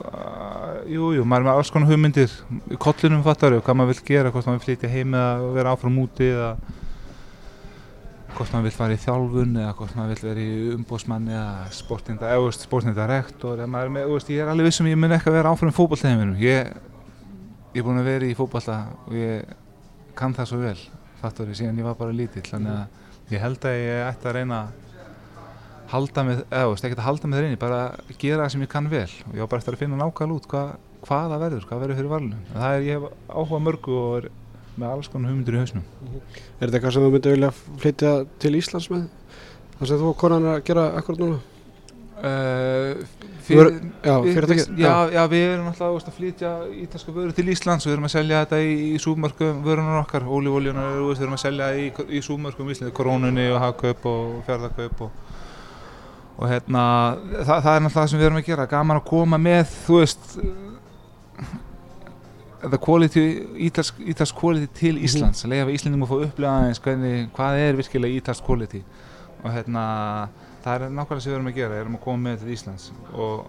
jújú, 0.89 1.19
jú, 1.19 1.23
maður 1.28 1.43
er 1.43 1.47
með 1.47 1.60
alls 1.60 1.69
konar 1.71 1.91
hugmyndir 1.91 2.32
kollinum 2.82 3.21
fattar 3.23 3.54
við 3.54 3.62
hvað 3.67 3.78
maður 3.78 3.93
vil 3.93 4.06
gera 4.08 4.32
hvort 4.34 4.47
maður 4.47 4.58
vil 4.58 4.65
flytja 4.65 4.89
heim 4.89 5.13
eða 5.13 5.52
vera 5.54 5.73
áfram 5.75 5.99
úti 6.02 6.32
eða 6.32 6.49
hvort 8.34 8.54
maður 8.54 8.65
vil 8.65 8.73
fara 8.73 8.95
í 8.97 9.02
þjálfun 9.04 9.56
eða 9.62 9.75
hvort 9.78 9.95
maður 9.97 10.15
vil 10.15 10.30
vera 10.30 10.43
í 10.43 10.73
umbósmann 10.75 11.30
eða 11.30 11.54
sportinda, 11.78 12.34
eða 12.34 12.52
sportinda 12.58 13.08
rektor 13.10 13.58
eða 13.60 13.69
maður 13.69 13.91
er 13.91 13.95
með, 13.99 14.15
ég 14.34 14.43
er 14.43 14.52
alveg 14.54 14.69
vissum 14.69 14.89
ég 14.89 14.99
mun 14.99 15.15
ekki 15.17 15.30
að 15.30 15.38
vera 15.39 15.54
áfram 15.54 15.71
í 15.71 15.78
fókbaltæðinu 15.78 16.41
ég 16.41 16.73
ég 17.73 17.82
er 17.82 17.86
búin 17.86 18.01
að 18.01 18.10
vera 18.10 18.29
í 18.29 18.36
fókballa 18.38 18.77
og 19.05 19.15
ég 19.17 19.55
kann 20.17 20.36
það 20.36 20.51
svo 20.51 20.60
vel 20.63 20.77
fattur 21.21 21.51
ég 21.51 21.60
síðan 21.60 21.79
ég 21.79 21.88
var 21.88 21.97
bara 21.99 22.15
lítill 22.15 22.45
þannig 22.47 22.75
að 22.75 23.34
ég 23.36 23.43
held 23.43 23.67
að 23.69 23.79
ég 23.79 24.05
ætti 24.08 24.29
að 24.29 24.38
reyna 24.39 24.60
að 24.63 24.88
halda 25.89 26.23
með, 26.25 26.43
eða 26.53 26.69
veist, 26.69 26.86
ekki 26.86 26.97
að 26.97 27.08
halda 27.08 27.29
með 27.29 27.43
reyni 27.43 27.60
bara 27.62 27.79
gera 28.21 28.43
það 28.43 28.51
sem 28.53 28.65
ég 28.65 28.71
kann 28.73 28.89
vel 28.91 29.08
og 29.08 29.38
ég 29.38 29.45
á 29.45 29.49
bara 29.49 29.62
eftir 29.62 29.77
að 29.77 29.84
finna 29.84 29.99
nákvæmlega 29.99 30.39
út 30.39 30.49
hvað, 30.49 30.73
hvað 31.05 31.32
það 31.34 31.43
verður, 31.45 31.67
hvað 31.69 31.84
verður 31.84 31.99
fyrir 31.99 32.13
valinu 32.13 32.41
það 32.53 32.75
er, 32.75 32.86
ég 32.86 32.99
hef 32.99 33.34
áhuga 33.34 33.62
mörgu 33.65 33.95
og 33.99 34.17
er 34.19 34.29
með 34.79 34.93
alls 34.93 35.10
konar 35.12 35.34
hugmyndur 35.34 35.58
í 35.58 35.63
hausnum 35.63 35.86
Er 36.15 36.69
þetta 36.69 36.77
eitthvað 36.77 36.95
sem 36.95 37.05
þú 37.05 37.13
myndi 37.15 37.34
vilja 37.34 37.49
flytja 37.84 38.12
til 38.39 38.53
Íslands 38.60 38.89
með? 38.93 39.08
Það 39.79 39.91
sem 39.91 40.01
þú 40.01 40.12
og 40.12 40.19
konan 40.19 40.45
er 40.45 40.60
að 40.60 40.67
gera 40.69 40.86
akkurat 40.99 41.23
núna? 41.23 41.39
Uh, 42.19 43.03
Fyrir, 43.49 43.79
já, 44.03 44.13
fyrirtæki 44.21 44.75
já, 44.77 44.91
já, 45.10 45.21
við 45.32 45.43
erum 45.55 45.69
alltaf 45.71 46.03
að 46.05 46.13
flytja 46.13 46.49
ítalska 46.84 47.13
vöru 47.15 47.34
til 47.34 47.47
Íslands. 47.49 47.86
Og 47.86 47.89
við 47.89 47.95
erum 47.95 48.05
að 48.05 48.12
selja 48.13 48.41
þetta 48.43 48.60
í, 48.62 48.73
í 48.93 48.99
súmörkum 49.01 49.63
vörunar 49.65 50.01
okkar, 50.03 50.27
ólífóljunar 50.27 50.99
við 50.99 51.23
erum 51.23 51.38
að 51.38 51.41
selja 51.41 51.69
í, 51.79 51.88
í 52.13 52.21
súmörkum 52.21 52.69
í 52.69 52.75
Íslandi, 52.75 52.93
korónunni 52.99 53.47
og 53.49 53.62
hagkaup 53.63 54.05
og 54.12 54.36
fjörðarkaup 54.45 55.01
og, 55.08 55.23
og 56.38 56.51
hérna 56.51 56.84
það, 57.39 57.55
það 57.55 57.71
er 57.71 57.79
alltaf 57.79 57.95
það 57.97 58.12
sem 58.12 58.21
við 58.21 58.27
erum 58.29 58.41
að 58.43 58.49
gera. 58.51 58.67
Gaman 58.75 59.01
að 59.01 59.08
koma 59.10 59.41
með, 59.41 59.73
þú 59.88 60.01
veist 60.03 60.29
the 62.69 62.77
quality 62.77 63.25
ítalsk, 63.69 64.03
ítalsk 64.13 64.36
quality 64.36 64.67
til 64.75 64.95
Mhm. 64.99 65.08
Íslands, 65.08 65.45
að 65.45 65.55
leiða 65.55 65.65
við 65.71 65.79
Íslandum 65.79 66.03
að 66.05 66.12
fá 66.12 66.17
upplega 66.27 66.53
aðeins 66.60 66.84
hvað 67.34 67.63
er 67.65 67.82
virkilega 67.82 68.21
ítalsk 68.21 68.45
quality. 68.45 68.84
Og 69.43 69.51
hérna 69.55 70.29
það 70.69 70.86
er 70.86 70.93
nákvæmlega 70.93 71.23
sem 71.23 71.32
við 71.32 71.38
erum 71.38 71.49
að 71.49 71.58
gera, 71.58 71.73
við 71.73 71.84
erum 71.84 71.97
að 71.97 72.03
koma 72.05 72.23
með 72.25 72.41
til 72.43 72.53
Íslands 72.53 72.88
og, 73.13 73.45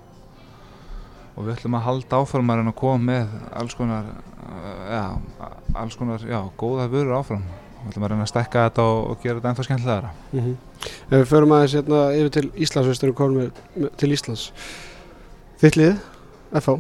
og 1.34 1.40
við 1.46 1.54
ætlum 1.54 1.76
að 1.78 1.86
halda 1.86 2.20
áframar 2.20 2.62
en 2.62 2.70
að 2.72 2.76
koma 2.80 3.00
með 3.10 3.34
alls 3.60 3.76
konar 3.78 4.10
uh, 4.10 4.84
já, 4.90 5.04
alls 5.82 5.98
konar, 6.00 6.24
já, 6.24 6.38
góða 6.60 6.88
vörur 6.92 7.18
áfram 7.20 7.44
við 7.80 7.90
ætlum 7.92 8.06
að 8.06 8.12
reyna 8.12 8.26
að 8.26 8.32
stekka 8.32 8.66
þetta 8.68 8.86
og, 8.92 9.00
og 9.10 9.24
gera 9.24 9.40
þetta 9.40 9.52
ennþá 9.52 9.66
skemmtilegra 9.68 10.12
mm 10.32 10.40
-hmm. 10.40 10.56
Ef 11.10 11.18
við 11.18 11.26
förum 11.28 11.52
aðeins 11.52 11.74
hérna 11.76 12.00
yfir 12.16 12.30
til 12.30 12.46
Íslands 12.56 12.88
við 12.88 12.96
styrum 12.96 13.14
komum 13.14 13.36
með, 13.40 13.50
með, 13.76 13.90
til 13.96 14.12
Íslands 14.12 14.52
Þitt 15.60 15.76
lið, 15.76 15.98
FH 16.60 16.78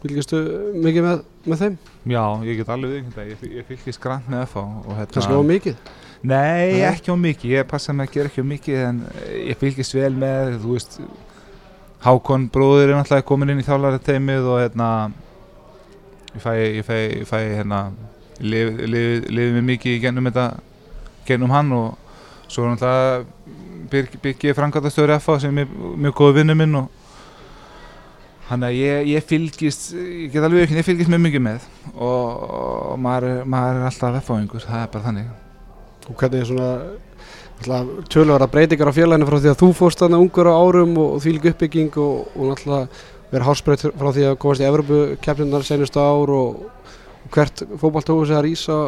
Fylgistu 0.00 0.38
mikið 0.80 1.02
með, 1.04 1.24
með 1.44 1.58
þeim? 1.60 1.74
Já, 2.08 2.24
ég 2.48 2.56
get 2.56 2.68
alveg 2.72 2.92
viðkynnt 2.94 3.18
að 3.20 3.32
ég, 3.32 3.42
ég 3.58 3.66
fylgist 3.68 4.00
grann 4.00 4.24
með 4.28 4.46
FH 4.46 4.62
hérna 4.96 5.12
Kannski 5.12 5.36
á 5.36 5.42
mikið? 5.44 5.76
Nei, 6.20 6.82
ekki 6.84 7.08
á 7.08 7.16
mikið, 7.16 7.52
ég 7.54 7.68
passa 7.68 7.94
mig 7.96 8.10
að 8.10 8.16
gera 8.18 8.28
ekki 8.28 8.42
á 8.44 8.50
mikið 8.50 8.80
en 8.84 8.98
ég 9.40 9.56
fylgist 9.60 9.94
vel 9.96 10.12
með, 10.12 10.58
þú 10.60 10.74
veist 10.74 10.98
Hákon 12.00 12.46
bróður 12.52 12.90
er 12.90 12.96
náttúrulega 12.96 13.26
komin 13.28 13.52
inn 13.52 13.60
í 13.60 13.64
þjálfarateimið 13.64 14.46
og 14.48 14.60
hérna 14.60 14.88
ég 16.34 16.44
fæ, 16.44 16.52
ég 16.60 16.84
fæ, 16.84 16.94
ég 17.22 17.26
fæ 17.28 17.36
hérna 17.40 17.80
lifið 18.40 18.84
lifi, 18.92 19.18
lifi 19.32 19.56
mig 19.56 19.66
mikið 19.72 19.96
í 19.96 20.02
gennum 20.04 20.28
þetta 20.28 20.46
gennum 21.28 21.56
hann 21.56 21.74
og 21.76 22.14
svo 22.52 22.64
er 22.64 22.72
náttúrulega 22.74 24.20
byggið 24.20 24.56
frangatastöður 24.56 25.16
FA 25.24 25.40
sem 25.42 25.60
er 25.64 25.68
mjög 25.72 26.16
góð 26.20 26.40
vinnu 26.40 26.56
minn 26.56 26.80
og 26.82 26.88
hann 28.50 28.64
að 28.66 28.76
ég, 28.76 29.12
ég 29.16 29.28
fylgist 29.28 29.92
ég 29.96 30.32
get 30.32 30.44
alveg 30.44 30.68
ekki, 30.68 30.80
ég 30.80 30.88
fylgist 30.88 31.12
mjög 31.12 31.24
mikið 31.30 31.48
með 31.48 31.68
og, 31.94 32.48
og 32.50 32.96
maður, 33.00 33.44
maður 33.44 33.80
er 33.80 33.88
alltaf 33.88 34.20
FA-ingur, 34.24 34.68
það 34.68 34.84
er 34.84 34.92
bara 34.92 35.08
þannig 35.08 35.30
Og 36.08 36.16
hvernig 36.16 36.40
er 36.40 36.48
svona 36.48 36.70
tölvara 38.10 38.48
breytingar 38.48 38.88
á 38.88 38.96
félaginu 38.96 39.28
frá 39.28 39.38
því 39.38 39.50
að 39.52 39.60
þú 39.60 39.70
fórst 39.76 40.00
þarna 40.00 40.20
ungur 40.22 40.48
á 40.48 40.54
árum 40.56 40.94
og, 40.96 41.16
og 41.16 41.24
þvílik 41.24 41.50
uppbygging 41.52 41.96
og, 42.00 42.30
og 42.32 42.52
náttúrulega 42.52 42.88
verið 43.30 43.46
hálsbreyt 43.46 43.84
frá 44.00 44.10
því 44.16 44.26
að 44.30 44.38
komast 44.42 44.64
í 44.64 44.68
Evropu-keppninar 44.68 45.66
senustu 45.66 46.00
ár 46.00 46.32
og, 46.34 46.64
og 47.20 47.36
hvert 47.36 47.62
fótballtóðu 47.82 48.26
sig 48.30 48.38
að 48.38 48.44
rýsa 48.48 48.78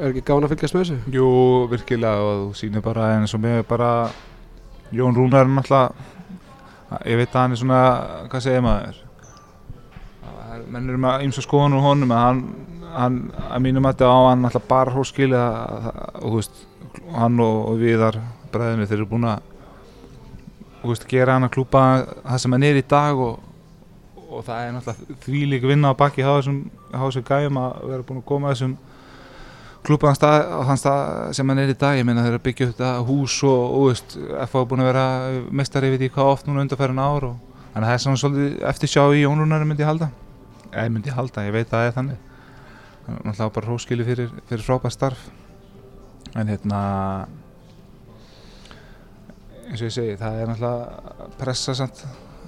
er 0.00 0.10
ekki 0.10 0.24
gáðan 0.26 0.48
að 0.48 0.54
fylgjast 0.54 0.76
með 0.76 0.84
þessu? 0.84 0.98
Jú, 1.14 1.30
virkilega 1.70 2.26
og 2.26 2.42
þú 2.42 2.60
sýnir 2.60 2.84
bara 2.84 3.12
eins 3.14 3.36
og 3.38 3.44
mig 3.44 3.62
bara 3.70 3.90
Jón 4.90 5.16
Rúnar 5.16 5.46
er 5.46 5.52
náttúrulega 5.52 6.98
ég 7.06 7.20
veit 7.20 7.34
að 7.34 7.42
hann 7.42 7.54
er 7.54 7.62
svona, 7.62 7.82
hvað 8.32 8.44
segir 8.48 8.64
maður 8.64 9.04
menn 10.68 10.88
eru 10.88 11.00
með 11.00 11.26
og 11.28 11.44
skoðan 11.44 11.76
úr 11.78 11.84
honum 11.84 12.12
að 12.14 12.24
hann, 12.24 12.42
hann 12.94 13.20
að 13.48 13.62
mínum 13.64 13.86
að 13.88 13.98
þetta 13.98 14.08
á 14.08 14.20
hann 14.28 14.48
þú 16.22 16.34
veist, 16.36 16.64
hann 17.14 17.40
og, 17.44 17.58
og 17.72 17.78
viðar 17.82 18.18
bræðinu 18.52 18.88
þeir 18.88 18.98
eru 18.98 19.08
búin 19.10 19.28
að 19.28 19.42
veist, 20.84 21.06
gera 21.10 21.36
hann 21.36 21.46
að 21.48 21.54
klúpa 21.58 21.84
það 22.24 22.42
sem 22.42 22.56
hann 22.56 22.66
er 22.68 22.80
í 22.80 22.84
dag 22.88 23.22
og, 23.22 23.40
og 24.28 24.44
það 24.46 24.60
er 24.64 24.76
náttúrulega 24.76 25.18
þvílík 25.24 25.66
vinna 25.68 25.92
á 25.92 26.00
baki 26.00 26.24
á 26.24 26.32
þessum, 26.38 26.60
gæjum 27.28 27.60
að 27.62 27.80
vera 27.90 28.06
búin 28.06 28.22
að 28.22 28.28
koma 28.28 28.50
að 28.50 28.56
þessum 28.56 28.76
klúpa 29.88 30.12
á 30.12 30.16
þann 30.18 30.80
stað, 30.80 31.10
sem 31.38 31.48
hann 31.48 31.60
er 31.62 31.72
í 31.72 31.76
dag. 31.78 31.96
Ég 31.96 32.04
meina 32.04 32.24
þeir 32.24 32.34
eru 32.34 32.40
að 32.40 32.46
byggja 32.48 32.66
upp 32.66 32.72
þetta 32.74 32.94
hús 33.08 33.36
og, 33.46 33.60
og 33.78 33.84
veist, 33.88 34.16
FH 34.18 34.60
er 34.60 34.70
búin 34.70 34.84
að 34.84 34.90
vera 34.90 35.04
mestari 35.60 35.92
við 35.94 36.04
því 36.04 36.10
hvað 36.16 36.32
oft 36.34 36.48
núna 36.48 36.64
undarfærin 36.66 37.00
ár 37.00 37.28
þannig 37.28 37.84
að 37.84 37.88
það 37.88 37.94
er 37.94 38.02
svona 38.04 38.22
svolítið 38.22 38.64
eftir 38.72 38.92
sjá 38.92 39.02
í 39.14 39.22
Jónrúnari 39.22 39.68
myndi 39.68 39.84
ég 39.84 39.92
halda. 39.92 40.10
Ég 40.72 40.90
myndi 40.92 41.14
halda, 41.14 41.46
ég 41.46 41.54
veit 41.54 41.68
að 41.68 41.76
það 41.76 41.86
er 41.86 41.96
þannig 41.96 42.27
Er 43.08 43.20
náttúrulega 43.24 43.54
bara 43.56 43.70
hróskili 43.70 44.04
fyrir, 44.04 44.32
fyrir 44.48 44.64
frábært 44.64 44.94
starf. 44.94 45.28
En 46.36 46.48
hérna 46.50 46.80
eins 49.68 49.82
og 49.82 49.88
ég 49.88 49.94
segi, 49.94 50.16
það 50.20 50.40
er 50.42 50.50
náttúrulega 50.52 51.28
pressa 51.40 51.76
samt 51.76 52.02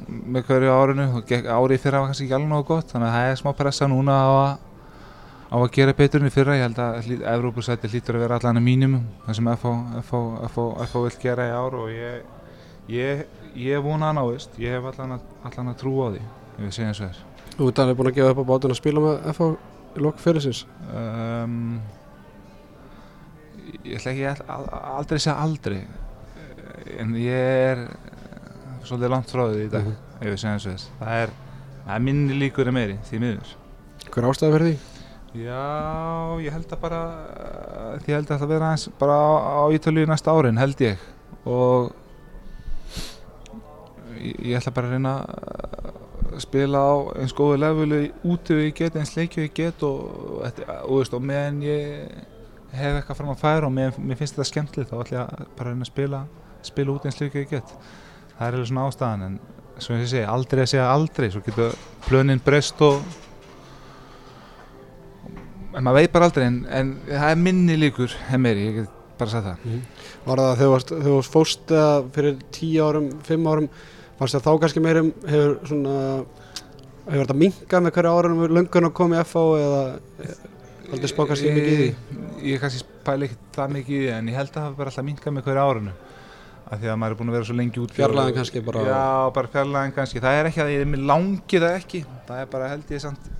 með 0.09 0.47
hverju 0.49 0.73
árinu 0.73 1.07
og 1.19 1.33
árið 1.33 1.83
fyrir 1.83 2.01
var 2.01 2.11
kannski 2.11 2.27
ekki 2.27 2.37
alveg 2.37 2.51
nógu 2.51 2.67
gott 2.71 2.93
þannig 2.93 3.09
að 3.11 3.17
það 3.17 3.31
er 3.31 3.41
smá 3.41 3.51
pressa 3.59 3.89
núna 3.91 4.17
á 4.17 4.31
að 4.31 4.53
á 5.51 5.57
að 5.59 5.73
gera 5.75 5.95
betur 5.99 6.23
enn 6.23 6.31
í 6.31 6.35
fyrra. 6.35 6.57
Ég 6.57 6.69
held 6.69 6.79
að 6.81 7.09
Evrópusæti 7.35 7.91
hlýtur 7.91 8.19
að 8.19 8.25
vera 8.25 8.39
allan 8.39 8.61
að 8.61 8.67
mínimum 8.67 9.09
það 9.27 9.39
sem 9.41 9.51
FH 9.57 11.01
vil 11.05 11.17
gera 11.25 11.49
í 11.49 11.57
ár 11.57 11.77
og 11.81 11.91
ég 11.91 12.39
ég, 12.91 13.25
ég 13.59 13.83
vona 13.83 14.11
að 14.11 14.21
náist. 14.21 14.55
Ég 14.61 14.77
hef 14.77 14.87
allan 14.93 15.19
að, 15.19 15.27
allan 15.49 15.73
að 15.73 15.81
trúa 15.83 16.07
á 16.07 16.13
því 16.15 16.23
ef 16.23 16.63
við 16.63 16.73
segjum 16.77 16.97
svo 16.99 17.11
er. 17.11 17.21
Þú 17.57 17.69
ert 17.69 17.83
alveg 17.83 17.99
búin 17.99 18.11
að 18.11 18.19
gefa 18.21 18.33
upp 18.35 18.41
á 18.41 18.51
bátun 18.51 18.75
að 18.75 18.81
spila 18.81 19.05
með 19.05 19.29
FH 19.35 19.51
í 19.97 20.03
lok 20.05 20.19
fyrirsins 20.23 20.65
um, 20.95 21.81
ég 23.85 23.97
ætla 23.99 24.13
ekki 24.13 24.27
að 24.31 24.43
al- 24.55 24.71
aldrei 25.01 25.19
segja 25.23 25.37
aldrei 25.43 25.81
en 27.01 27.15
ég 27.19 27.73
er 27.73 27.85
svolítið 28.87 29.13
langt 29.13 29.31
frá 29.33 29.45
því 29.51 29.65
í 29.67 29.71
dag 29.73 29.85
Mhm. 29.87 29.97
ef 30.21 30.29
við 30.35 30.39
segjum 30.43 30.61
svo 30.61 30.71
er 30.75 30.85
það 31.01 31.23
er, 31.25 31.31
það 31.87 31.95
er 31.97 32.05
minni 32.07 32.35
líkur 32.41 32.69
en 32.69 32.75
meiri 32.77 32.99
því 33.09 33.21
miður 33.25 33.57
Hver 34.11 34.25
er 34.25 34.31
ástæða 34.31 34.53
fyrir 34.57 34.67
því? 34.71 34.79
Já, 35.45 36.41
ég 36.43 36.53
held 36.57 36.73
að 36.75 36.81
bara 36.83 37.01
því 38.03 38.09
ég 38.11 38.17
held 38.17 38.31
að 38.35 38.41
það 38.43 38.49
vera 38.51 38.69
aðeins 38.71 38.87
bara 38.99 39.15
á, 39.15 39.31
á 39.63 39.65
Ítalíu 39.77 40.07
næsta 40.11 40.33
árin 40.35 40.59
held 40.59 40.81
ég 40.83 40.99
og 41.47 41.93
ég, 44.19 44.35
ég 44.51 44.57
ætla 44.59 44.73
bara 44.75 44.89
að 44.91 44.97
reyna 44.97 45.13
að 45.21 46.00
spila 46.45 46.81
á 46.83 46.93
eins 47.21 47.35
góðu 47.37 47.59
levelu 47.63 48.01
úti 48.25 48.57
við 48.59 48.67
ég 48.71 48.77
get 48.81 48.99
eins 49.01 49.15
leikju 49.17 49.45
ég 49.47 49.55
get 49.57 49.83
og, 49.87 50.43
og, 50.43 51.01
og, 51.13 51.23
meðan 51.23 51.63
ég 51.67 52.11
hef 52.73 52.99
eitthvað 53.01 53.19
fram 53.21 53.33
að 53.35 53.41
færa 53.43 53.67
og 53.67 53.75
mér, 53.75 53.97
mér 53.99 54.19
finnst 54.21 54.37
þetta 54.37 54.49
skemmtilegt 54.51 54.93
þá 54.93 55.01
ætlum 55.03 55.19
ég 55.19 55.25
að 55.25 55.49
bara 55.59 55.73
reyna 55.73 55.87
að 55.87 55.91
spila 55.93 56.21
spila 56.71 56.93
út 56.95 57.07
eins 57.09 57.17
líka 57.21 57.41
ég 57.41 57.49
get. 57.55 57.73
Það 58.37 58.47
er 58.47 58.55
eiginlega 58.55 58.69
svona 58.71 58.87
ástæðan 58.91 59.27
en 59.27 59.39
svo 59.81 59.97
ég 59.97 60.11
segi, 60.13 60.27
aldrei 60.29 60.63
að 60.67 60.71
segja 60.75 60.89
aldrei 60.93 61.31
svo 61.33 61.41
getur 61.47 61.77
plönin 62.07 62.43
breyst 62.45 62.81
og 62.85 63.01
en 65.77 65.85
maður 65.87 66.01
veit 66.01 66.13
bara 66.15 66.29
aldrei 66.29 66.47
en, 66.49 66.59
en 66.69 66.91
það 67.09 67.29
er 67.33 67.41
minni 67.45 67.77
líkur 67.79 68.15
hef 68.29 68.43
meiri, 68.43 68.67
ég 68.71 68.79
get 68.83 68.97
bara 69.21 69.33
sagt 69.35 69.47
það. 69.47 69.81
Var 70.27 70.41
það 70.41 70.51
þegar 70.51 70.61
þú 70.65 70.71
varst- 70.75 70.93
þú 71.05 71.15
varst 71.17 71.35
fóst 71.35 71.73
eða 71.77 71.97
fyrir 72.15 72.39
tíu 72.57 72.87
árum, 72.87 73.09
fimm 73.27 73.49
árum 73.51 73.69
fannst 74.21 74.37
það 74.37 74.47
þá 74.47 74.53
kannski 74.65 74.83
meirum 74.85 75.11
hefur 75.27 75.57
svona 75.71 75.97
hefur 77.11 77.25
þetta 77.25 77.39
minkað 77.41 77.85
með 77.87 77.95
hverju 77.97 78.15
árunum 78.21 78.55
löngun 78.59 78.89
að 78.91 78.95
koma 79.01 79.19
í 79.19 79.25
FH 79.25 79.45
eða 79.65 79.83
aldrei 80.91 81.11
spá 81.11 81.23
kannski 81.31 81.55
mikið 81.57 81.73
í 81.73 81.81
því? 81.81 81.89
Ég, 81.91 82.47
ég 82.53 82.63
kannski 82.63 82.85
spæla 82.85 83.27
ekki 83.27 83.39
það 83.57 83.75
mikið 83.79 83.97
í 83.97 84.05
því 84.05 84.15
en 84.19 84.31
ég 84.31 84.39
held 84.41 84.53
að 84.55 84.63
það 84.67 84.79
bara 84.81 84.93
alltaf 84.93 85.07
minkað 85.09 85.37
með 85.39 85.47
hverju 85.49 85.65
árunu 85.67 85.97
af 86.71 86.79
því 86.79 86.87
að 86.93 86.99
maður 87.03 87.15
er 87.15 87.19
búin 87.19 87.31
að 87.33 87.35
vera 87.39 87.47
svo 87.49 87.55
lengi 87.59 87.81
út 87.83 87.95
Fjarlægðin 87.97 88.37
kannski 88.39 88.61
bara- 88.63 88.83
Já, 88.87 89.31
bara 89.35 89.49
fjarlæðin 89.51 89.95
kannski. 89.97 90.21
Það 90.23 90.37
er 90.39 90.49
ekki 90.51 90.61
að 90.63 90.69
ég, 90.71 90.85
mér 90.87 91.01
langi 91.11 91.59
það 91.65 91.73
ekki. 91.81 92.01
Það 92.29 92.43
er 92.45 92.51
bara 92.53 92.69
held 92.71 92.93
ég 92.95 93.01
samt 93.03 93.31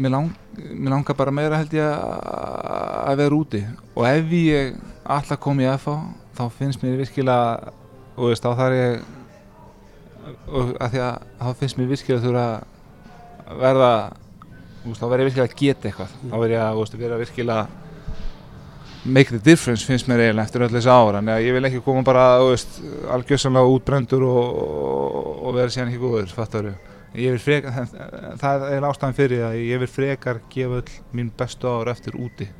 Mér, 0.00 0.10
lang, 0.14 0.30
mér 0.56 0.94
langar 0.94 1.16
bara 1.18 1.30
meira 1.34 1.58
held 1.60 1.74
ég 1.76 1.84
að 1.84 3.10
að 3.10 3.20
vera 3.20 3.36
úti. 3.36 3.60
Og 3.96 4.06
ef 4.08 4.32
ég 4.32 4.78
alltaf 5.04 5.40
kom 5.44 5.60
í 5.60 5.66
FH 5.68 5.96
þá 6.38 6.42
finnst 6.56 6.82
mér 6.84 6.96
virkilega 7.02 7.72
og 8.16 8.30
veist, 8.30 8.44
þá 8.44 8.50
þarf 8.60 8.78
ég 8.78 9.00
og 10.50 10.72
að 10.76 10.94
því 10.94 11.04
að 11.04 11.28
þá 11.40 11.60
finnst 11.60 11.78
mér 11.78 11.90
virkilega 11.90 12.24
þurfa 12.24 12.46
að 12.50 13.62
verða 13.64 13.92
þú 14.80 14.90
veist, 14.90 15.00
þá 15.00 15.06
verð 15.12 15.22
ég 15.22 15.30
virkilega 15.30 15.50
að 15.50 15.60
geta 15.60 15.90
eitthvað. 15.90 16.18
Þá 16.30 16.36
verð 16.36 16.54
ég 16.54 16.64
að 16.64 16.74
þú 16.74 16.84
veist, 16.84 16.98
vera 17.04 17.20
virkilega 17.20 17.68
make 19.04 19.30
the 19.30 19.38
difference 19.38 19.86
finnst 19.86 20.08
mér 20.10 20.26
eiginlega 20.26 20.44
eftir 20.44 20.64
öll 20.66 20.72
þessi 20.74 20.92
ára 20.92 21.20
en 21.22 21.30
ég 21.40 21.54
vil 21.56 21.64
ekki 21.64 21.80
koma 21.84 22.04
bara 22.04 22.24
þú 22.42 22.48
veist, 22.50 22.80
algjörsanlega 23.14 23.74
útbrendur 23.74 24.24
og, 24.28 24.58
og, 24.60 25.28
og 25.48 25.54
vera 25.56 25.72
síðan 25.72 25.92
ekki 25.92 26.02
góður 26.02 26.34
fattar 26.36 26.68
ég 27.16 27.32
vil 27.32 27.40
frekar 27.42 27.88
það 28.40 28.66
er 28.68 28.86
ástæðan 28.90 29.16
fyrir 29.16 29.46
að 29.48 29.56
ég 29.64 29.80
vil 29.82 29.90
frekar 29.90 30.42
gefa 30.52 30.82
öll 30.82 30.98
mín 31.16 31.32
bestu 31.36 31.70
ára 31.72 31.94
eftir 31.96 32.18
úti 32.20 32.50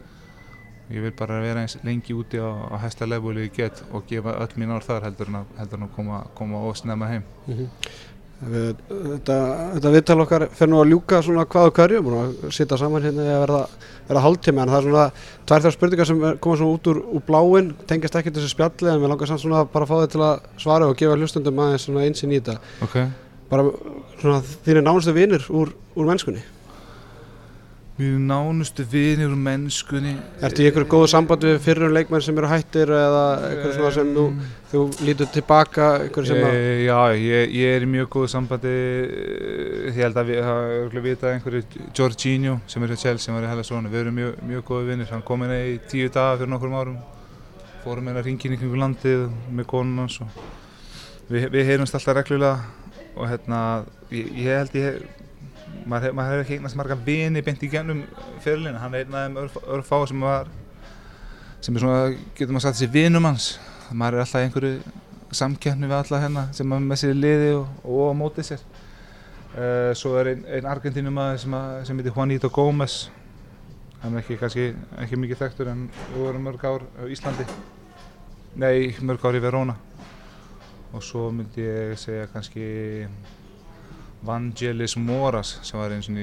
ég 0.90 1.02
vil 1.04 1.12
bara 1.16 1.40
vera 1.42 1.62
eins 1.62 1.78
lengi 1.86 2.14
úti 2.16 2.40
á, 2.42 2.50
á 2.50 2.76
hæsta 2.82 3.06
leveli 3.06 3.46
ég 3.46 3.56
get 3.56 3.82
og 3.92 4.06
gefa 4.10 4.34
öll 4.42 4.54
mín 4.58 4.72
ár 4.74 4.84
þar 4.84 5.06
heldur 5.06 5.30
en 5.30 5.42
að, 5.42 5.52
heldur 5.60 5.78
en 5.78 5.86
að 5.86 5.92
koma, 5.96 6.22
koma 6.34 6.62
og 6.66 6.76
snemma 6.78 7.10
heim. 7.10 7.24
Við, 8.40 8.78
þetta, 8.88 9.36
þetta 9.74 9.90
viðtal 9.92 10.16
okkar 10.24 10.46
fer 10.56 10.70
nú 10.70 10.78
að 10.80 10.94
ljúka 10.94 11.18
svona 11.22 11.44
hvað 11.44 11.66
og 11.68 11.74
hverju 11.76 12.04
búin 12.06 12.20
að 12.22 12.54
sitja 12.56 12.78
saman 12.80 13.04
hérna 13.04 13.26
að 13.34 13.42
verða, 13.42 13.58
verða 14.08 14.22
hálftíma 14.24 14.62
en 14.62 14.72
það 14.72 14.78
er 14.78 14.86
svona 14.86 15.02
tvær 15.50 15.64
þar 15.66 15.74
spurningar 15.76 16.08
sem 16.08 16.22
koma 16.40 16.60
svona 16.60 16.76
út 16.78 16.88
úr, 16.90 17.02
úr 17.18 17.26
bláin 17.26 17.68
tengist 17.90 18.16
ekki 18.16 18.32
þessu 18.32 18.54
spjalli 18.54 18.88
en 18.94 19.02
við 19.02 19.12
langar 19.12 19.28
samt 19.28 19.44
svona 19.44 19.66
bara 19.68 19.84
að 19.84 19.92
fá 19.92 19.98
þið 19.98 20.14
til 20.14 20.22
að 20.24 20.48
svara 20.64 20.88
og 20.88 20.96
gefa 21.02 21.18
hlustundum 21.20 21.60
aðeins 21.66 21.84
svona 21.84 22.06
einsinn 22.08 22.32
í 22.32 22.40
þetta. 22.40 22.56
Okay. 22.88 23.12
bara 23.52 23.68
svona 24.22 24.40
þínir 24.64 24.88
nánustu 24.88 25.14
vinir 25.14 25.44
úr, 25.52 25.74
úr 25.98 26.08
mennskunni 26.08 26.40
Mjög 28.00 28.20
nánustu 28.24 28.84
vinir 28.88 29.28
úr 29.28 29.36
mennskunni. 29.36 30.14
Ertu 30.40 30.62
í 30.62 30.68
einhverju 30.70 30.88
góðu 30.88 31.08
samband 31.12 31.42
við 31.44 31.58
fyrrum 31.60 31.92
leikmenn 31.92 32.22
sem 32.24 32.38
eru 32.40 32.48
hættir 32.48 32.88
eða 32.96 33.24
einhverju 33.44 33.74
svona 33.74 33.90
sem 33.92 34.12
þú, 34.14 34.24
þú 34.70 34.84
lítur 35.04 35.28
tilbaka 35.34 35.88
e, 36.06 36.62
Já, 36.86 36.96
ég, 37.12 37.52
ég 37.58 37.74
er 37.76 37.84
í 37.84 37.90
mjög 37.92 38.08
góðu 38.14 38.30
sambandi 38.32 38.72
eh, 38.72 39.90
ég 39.90 40.00
held 40.00 40.16
að 40.16 40.32
við 40.32 40.40
örgulega 40.48 41.04
vitað 41.10 41.34
einhverju 41.34 41.84
Jorginho 41.92 42.56
sem 42.64 42.88
er 42.88 42.94
hjá 42.94 43.02
Chelsea 43.04 43.26
sem 43.26 43.36
var 43.36 43.44
í 43.44 43.52
Hellasónu, 43.52 43.92
við 43.92 44.06
erum 44.06 44.18
mjög, 44.22 44.42
mjög 44.48 44.66
góðu 44.72 44.90
vinnir 44.94 45.12
hann 45.12 45.28
kom 45.28 45.44
inn 45.44 45.56
í 45.58 45.78
tíu 45.92 46.08
daga 46.08 46.40
fyrir 46.40 46.54
nokkrum 46.54 46.80
árum. 46.80 46.98
Fórum 47.84 48.08
inn 48.08 48.16
að 48.16 48.30
ringin 48.30 48.56
í 48.56 48.62
kringu 48.62 48.80
landið 48.80 49.28
með 49.52 49.72
konun 49.74 50.06
hans 50.06 50.22
og 50.24 50.40
við, 51.28 51.50
við 51.52 51.68
heyrumst 51.74 52.00
alltaf 52.00 52.16
reglulega 52.16 52.64
og 53.12 53.28
hérna, 53.28 53.64
ég, 54.08 54.32
ég 54.40 54.62
held 54.62 54.80
ég 54.80 55.02
maður 55.90 56.12
maður 56.16 56.30
hefur 56.34 56.44
ekki 56.44 56.56
eignast 56.58 56.76
marga 56.78 56.96
vini 57.06 57.42
beint 57.42 57.62
í 57.66 57.70
gennum 57.72 58.02
fyrirlin 58.44 58.76
hann 58.82 58.94
er 58.94 59.04
einn 59.06 59.14
af 59.14 59.26
þeim 59.28 59.38
örf- 59.44 59.62
örfá 59.76 60.00
sem 60.10 60.20
var 60.26 60.50
sem 61.60 61.76
er 61.76 61.80
svona, 61.84 62.02
getur 62.36 62.52
maður 62.54 62.66
sagt 62.68 62.78
þessi 62.80 62.90
vinum 62.94 63.24
hans 63.28 63.46
maður 63.92 64.18
er 64.20 64.24
alltaf 64.24 64.40
í 64.42 64.48
einhverju 64.48 64.74
samkeppni 65.40 65.86
við 65.90 65.96
alla 66.00 66.20
hérna 66.24 66.44
sem 66.56 66.72
er 66.72 66.84
með 66.90 67.00
sér 67.04 67.14
liði 67.16 67.50
og, 67.54 67.66
og 67.84 68.10
á 68.10 68.12
mótið 68.18 68.46
sér. 68.50 68.62
Uh, 69.50 69.90
svo 69.98 70.12
er 70.18 70.28
einn 70.32 70.44
ein 70.46 70.66
Argentínum 70.70 71.18
sem, 71.38 71.54
að- 71.54 71.84
sem 71.86 71.98
heitir 71.98 72.14
Juanito 72.14 72.50
Gómez. 72.54 72.96
Hann 74.02 74.14
er 74.16 74.22
ekki 74.24 74.36
kannski 74.40 74.68
ekki 75.02 75.18
mikið 75.22 75.40
þekktur 75.44 75.70
en 75.72 75.84
við 76.14 76.20
vorum 76.24 76.46
mörg 76.48 76.64
ár 76.66 76.82
á 76.98 77.02
Íslandi. 77.10 77.46
Nei, 78.58 78.94
mörg 79.06 79.22
ár 79.26 79.38
í 79.38 79.42
Verona. 79.42 79.74
Og 80.94 81.02
svo 81.06 81.28
myndi 81.34 81.62
ég 81.66 81.94
segja 81.98 82.26
kannski 82.32 82.64
Vangelis 84.26 84.96
Moras 85.00 85.56
sem 85.64 85.80
var 85.80 85.94
eins 85.96 86.10
og 86.10 86.18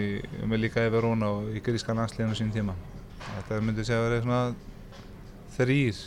með 0.48 0.64
líka 0.68 0.86
í 0.86 0.92
Verona 0.94 1.32
og 1.34 1.56
í 1.58 1.64
gríska 1.66 1.96
landsliðinu 1.98 2.38
á 2.38 2.40
sín 2.40 2.54
tíma. 2.54 2.78
Þetta 3.24 3.62
myndi 3.64 3.86
segja 3.88 4.04
að 4.04 4.08
vera 4.10 4.22
svona 4.26 4.44
þrýr 5.58 6.04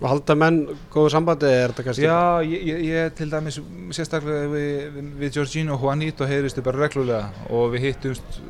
og 0.00 0.08
halda 0.10 0.34
menn 0.36 0.56
góðu 0.92 1.10
sambandi 1.14 1.46
er 1.48 1.72
þetta 1.72 1.84
kannski? 1.86 2.06
Já, 2.08 2.42
ég, 2.44 2.64
ég, 2.66 2.80
ég 2.90 3.12
til 3.14 3.28
dæmis 3.30 3.60
sérstaklega 3.94 4.48
við, 4.50 4.96
við, 5.20 5.28
Giorgino 5.36 5.78
Juanito 5.78 6.26
heyristu 6.28 6.64
bara 6.66 6.82
reglulega 6.82 7.46
og 7.54 7.70
við 7.74 7.86
hittumst 7.88 8.40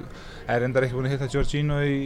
er 0.48 0.64
endar 0.64 0.86
ekki 0.86 0.96
búin 0.96 1.10
að 1.10 1.16
hitta 1.18 1.28
Giorgino 1.32 1.82
í, 1.84 1.98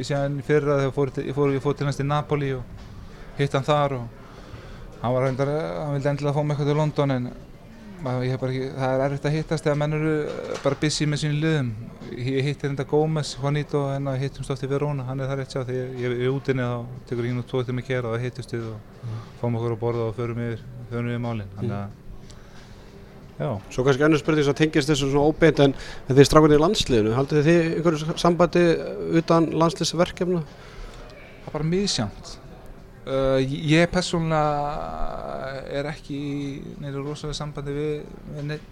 í 0.00 0.06
síðan 0.06 0.40
fyrra 0.46 0.80
þegar 0.80 0.96
fór, 0.96 1.12
ég 1.26 1.36
fór, 1.36 1.52
fór 1.64 1.76
til 1.76 1.88
hans 1.90 2.00
til 2.00 2.08
Napoli 2.08 2.54
og 2.56 3.36
hitt 3.38 3.54
hann 3.56 3.68
þar 3.68 3.98
og 3.98 4.98
hann 5.02 5.14
var 5.16 5.26
reyndar, 5.26 5.52
hann 5.84 5.94
vildi 5.98 6.12
endilega 6.14 6.36
fá 6.36 6.42
mig 6.42 6.56
eitthvað 6.56 6.72
til 6.72 6.80
London 6.80 7.16
en 7.16 7.30
ekki, 8.00 8.66
það 8.74 8.92
er 8.94 9.02
erfitt 9.04 9.26
að 9.28 9.34
hittast 9.36 9.66
þegar 9.66 9.78
menn 9.80 9.96
eru 9.98 10.12
bara 10.64 10.78
busy 10.80 11.06
með 11.06 11.22
sínu 11.22 11.40
liðum. 11.42 11.70
Ég 12.10 12.46
hitti 12.48 12.66
reynda 12.66 12.86
Gómez, 12.88 13.36
Juanito 13.38 13.84
en 13.94 14.08
við 14.10 14.24
hittumst 14.24 14.50
oft 14.50 14.64
í 14.64 14.70
Verona, 14.70 15.04
hann 15.08 15.20
er 15.20 15.30
það 15.30 15.40
rétt 15.40 15.54
sjá 15.54 15.62
þegar 15.68 15.94
ég, 16.00 16.14
er 16.16 16.32
útinni 16.32 16.66
þá 16.66 17.02
tekur 17.10 17.28
ég 17.28 17.36
nú 17.36 17.44
tvo 17.46 17.62
til 17.64 17.76
mig 17.76 17.86
kera 17.86 18.08
og 18.08 18.16
það 18.16 18.24
hittust 18.26 18.54
við 18.56 18.66
og 18.72 19.12
fáum 19.40 19.58
okkur 19.60 19.76
að 19.76 19.82
borða 19.84 20.08
og 20.08 20.16
förum 20.18 20.40
yfir, 20.46 20.64
förum 20.90 21.12
yfir 21.12 21.22
málin. 21.26 21.52
Þannig 21.58 21.76
að 21.76 21.98
já, 23.40 23.50
Svo 23.70 23.84
kannski 23.86 24.08
önnur 24.08 24.20
spurning 24.20 24.48
sem 24.48 24.58
tengist 24.58 24.90
þessu 24.90 25.12
svona 25.12 25.30
óbeint 25.30 25.62
en, 25.64 25.76
þið 26.10 26.26
strákunni 26.28 26.58
í 26.58 26.64
landsliðinu, 26.64 27.14
haldið 27.16 27.46
þið 27.46 27.62
einhverju 27.78 28.18
sambandi 28.20 28.66
utan 29.20 29.52
landsliðsverkefna? 29.60 30.42
það 31.40 31.48
er 31.48 31.56
bara 31.56 31.70
misjant 31.70 32.36
uh, 33.06 33.38
ég 33.40 33.88
persónulega 33.92 35.62
er 35.80 35.88
ekki 35.92 36.16
í 36.16 36.40
neina 36.82 37.00
rosalega 37.00 37.38
sambandi 37.38 37.74
við, 37.76 38.04
við 38.34 38.48
neitt, 38.50 38.66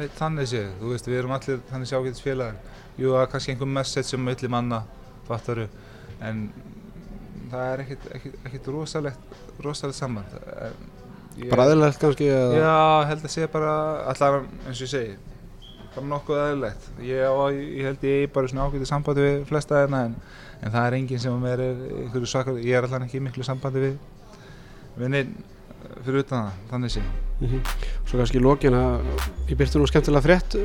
neitt 0.00 0.18
þannig 0.18 0.50
séð, 0.50 0.70
þú 0.80 0.92
veist, 0.94 1.10
við 1.10 1.22
erum 1.22 1.36
allir 1.36 1.62
þannig 1.70 1.92
sjágætis 1.92 2.24
félagar 2.24 2.58
jú, 3.00 3.14
er 3.16 3.30
kannski 3.32 3.54
einhver 3.54 3.70
message 3.70 4.10
sem 4.10 4.22
milli 4.24 4.50
manna, 4.52 4.82
fattaru 5.28 5.68
en 6.20 6.48
það 7.50 7.66
er 7.72 7.84
ekkit, 7.86 8.08
ekkit, 8.18 8.38
ekkit 8.46 8.72
rosalegt 8.74 9.38
rosalegt 9.64 9.98
samband 9.98 10.40
Bræðilegt 11.40 12.00
kannski? 12.02 12.26
Eða? 12.28 12.56
Já, 12.58 13.08
held 13.08 13.22
að 13.24 13.32
sé 13.32 13.46
bara 13.48 13.74
allar 14.10 14.42
eins 14.66 14.80
og 14.80 14.84
ég 14.84 14.90
segi 14.92 15.29
bara 15.94 16.06
nokkuð 16.06 16.40
aðeinslegt 16.44 16.88
ég, 17.02 17.22
ég 17.78 17.88
held 17.88 18.04
ég 18.06 18.18
eigi 18.20 18.32
bara 18.34 18.50
svona 18.52 18.66
ágæti 18.68 18.88
sambandi 18.90 19.24
við 19.26 19.40
flesta 19.50 19.80
þeirna 19.80 20.02
en, 20.08 20.14
en 20.62 20.74
það 20.74 20.86
er 20.86 20.98
enginn 21.00 21.22
sem 21.24 21.46
er 21.50 21.64
einhverju 21.66 22.30
svakar 22.30 22.60
ég 22.62 22.76
er 22.78 22.86
allan 22.88 23.06
ekki 23.08 23.22
miklu 23.24 23.46
sambandi 23.46 23.82
við 23.86 23.96
við 25.00 25.12
neinn 25.16 25.34
fyrir 26.04 26.22
utan 26.24 26.46
það, 26.46 26.62
þannig 26.74 26.96
sé 26.98 27.08
Mhm. 27.40 27.60
Svo 28.04 28.18
kannski 28.20 28.36
í 28.36 28.42
lokin 28.44 28.74
að 28.76 29.06
ég 29.48 29.56
byrti 29.56 29.80
nú 29.80 29.86
skemmtilega 29.88 30.20
frétt 30.26 30.56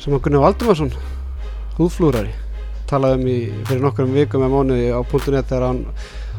sem 0.00 0.14
að 0.16 0.22
Gunnar 0.24 0.40
Valdimarsson 0.46 0.88
húðflúrari 1.76 2.30
talaði 2.88 3.18
um 3.18 3.26
í 3.28 3.34
fyrir 3.68 3.82
nokkrum 3.84 4.14
vikum 4.16 4.40
eða 4.46 4.54
mánuði 4.54 4.86
á 4.96 5.00
.net 5.04 5.50
þegar 5.50 5.66
hann 5.66 5.82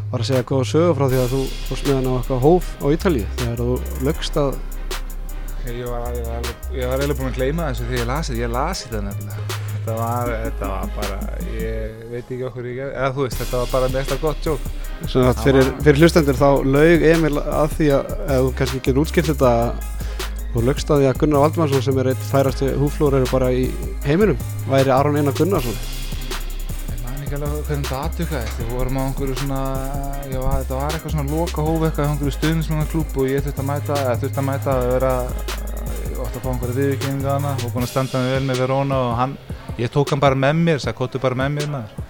var 0.09 0.23
að 0.23 0.29
segja 0.31 0.47
góða 0.49 0.65
sögu 0.71 0.95
frá 0.97 1.05
því 1.11 1.19
að 1.21 1.35
þú 1.35 1.41
fórst 1.67 1.85
með 1.85 1.95
hann 1.99 2.09
á 2.09 2.13
eitthvað 2.17 2.43
hóf 2.47 2.71
á 2.81 2.85
Ítalíu 2.95 3.27
þegar 3.43 3.61
þú 3.61 3.77
lögst 4.07 4.41
að 4.41 4.57
ég 5.65 5.87
var, 5.89 6.13
eiginlega 6.13 7.17
búinn 7.17 7.31
að 7.31 7.39
gleyma 7.39 7.69
þessu 7.71 7.87
þegar 7.87 7.99
ég 7.99 8.09
lasi 8.11 8.37
ég 8.37 8.51
lasi 8.53 8.87
þetta 8.87 9.01
nefnilega. 9.07 9.57
Þetta 9.73 9.95
var, 9.97 10.31
þetta 10.43 10.69
var 10.71 10.93
bara 10.97 11.17
ég 11.55 11.99
veit 12.11 12.23
ekki 12.23 12.45
okkur 12.47 12.67
ég 12.67 12.79
gerði, 12.81 12.95
eða 12.97 13.11
þú 13.15 13.25
veist 13.27 13.41
þetta 13.41 13.61
var 13.61 13.73
bara 13.73 13.89
með 13.91 13.99
eitthvað 14.01 14.23
gott 14.25 14.49
jók 14.49 14.71
Svona 15.05 15.29
að 15.31 15.43
fyrir, 15.45 15.69
fyrir 15.85 16.01
hlustendur 16.01 16.39
þá 16.39 16.47
laug 16.65 17.05
Emil 17.11 17.33
að 17.43 17.75
því 17.77 17.91
að, 17.95 18.15
að 18.25 18.41
þú 18.47 18.55
kannski 18.61 18.81
getur 18.81 19.03
útskilt 19.03 19.29
þetta. 19.29 19.51
Þú 20.55 20.63
lögst 20.65 20.89
að 20.89 21.03
því 21.03 21.07
að 21.11 21.21
Gunnar 21.21 21.43
Valdimarsson 21.45 21.85
sem 21.85 22.01
er 22.01 22.09
eitt 22.13 22.25
færasti 22.31 22.71
húflúrari 22.79 23.29
bara 23.29 23.51
í 23.53 23.67
heiminum. 24.07 24.41
Væri 24.71 24.93
Aron 24.95 25.19
Einar 25.19 25.37
Gunnarsson 25.37 25.96
ekki 27.27 27.37
alveg 27.43 27.65
hvernig 27.67 27.87
það 27.89 28.03
aðtökaðist, 28.05 28.59
við 28.61 28.69
vorum 28.71 28.97
á 28.97 29.01
einhverju 29.03 29.33
svona, 29.35 29.61
já 30.31 30.37
þetta 30.39 30.77
var 30.77 30.93
eitthvað 30.95 31.13
svona 31.13 31.33
loka 31.33 31.63
hóf 31.65 31.81
eitthvað 31.83 32.05
á 32.07 32.11
einhverju 32.13 32.35
stuðnismannaklúb 32.35 33.17
og 33.19 33.27
ég 33.27 33.43
þurfti 33.43 33.63
að 33.63 33.67
mæta, 33.67 33.97
eða 34.03 34.13
þurfti 34.21 34.39
að 34.39 34.47
mæta 34.47 34.75
að 34.75 34.87
vera, 34.93 35.11
ég 36.07 36.21
ótti 36.23 36.39
að 36.39 36.45
fá 36.45 36.47
einhverju 36.53 36.77
viðkynninga 36.77 37.33
hana. 37.33 37.51
Og 37.57 37.73
búinn 37.73 37.87
að 37.87 37.91
standa 37.91 38.21
mig 38.23 38.31
vel 38.37 38.47
með 38.47 38.61
Verona 38.63 39.01
og 39.09 39.11
hann, 39.19 39.35
ég 39.81 39.91
tók 39.91 40.13
hann 40.15 40.23
bara 40.23 40.39
með 40.45 40.63
mér, 40.69 40.81
sagði 40.85 40.99
kóttu 41.01 41.23
bara 41.25 41.39
með 41.41 41.51
mér 41.57 41.69
maður. 41.75 42.07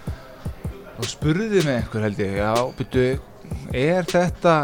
Og 0.97 1.09
spurði 1.09 1.65
mig 1.65 1.73
einhver 1.79 2.05
held 2.05 2.21
ég 2.21 2.37
já, 2.37 2.53
byrju, 2.77 3.09
er 3.73 4.13
þetta 4.13 4.55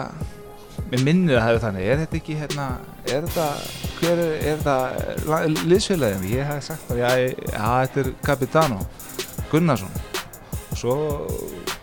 með 0.93 1.05
minnið 1.09 1.39
að 1.39 1.45
hafa 1.47 1.65
þannig 1.65 1.89
er 1.89 2.01
þetta 2.03 2.19
ekki 2.21 2.39
hérna 2.43 2.71
er 3.09 3.25
þetta, 3.25 3.49
hver 3.97 4.25
er, 4.27 4.33
er 4.37 4.61
þetta 4.61 5.43
liðsfélagin, 5.65 6.31
ég 6.35 6.49
hef 6.51 6.65
sagt 6.69 6.93
að 6.93 7.01
já, 7.01 7.13
þetta 7.57 8.03
er 8.03 8.15
Capitano 8.21 8.83
Gunnarsson 9.49 10.12
svo 10.83 10.95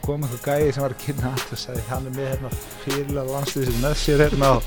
kom 0.04 0.24
einhver 0.24 0.40
gæði 0.44 0.72
sem 0.74 0.84
var 0.84 0.94
að 0.94 1.04
kynna 1.04 1.30
allt 1.32 1.52
og 1.54 1.60
sagði 1.60 1.84
hann 1.88 2.08
er 2.08 2.16
með 2.16 2.26
hérna 2.34 2.50
fyrirlega 2.82 3.36
landslýsir 3.36 3.78
með 3.80 3.94
sér 4.00 4.24
hérna 4.26 4.50
og, 4.56 4.66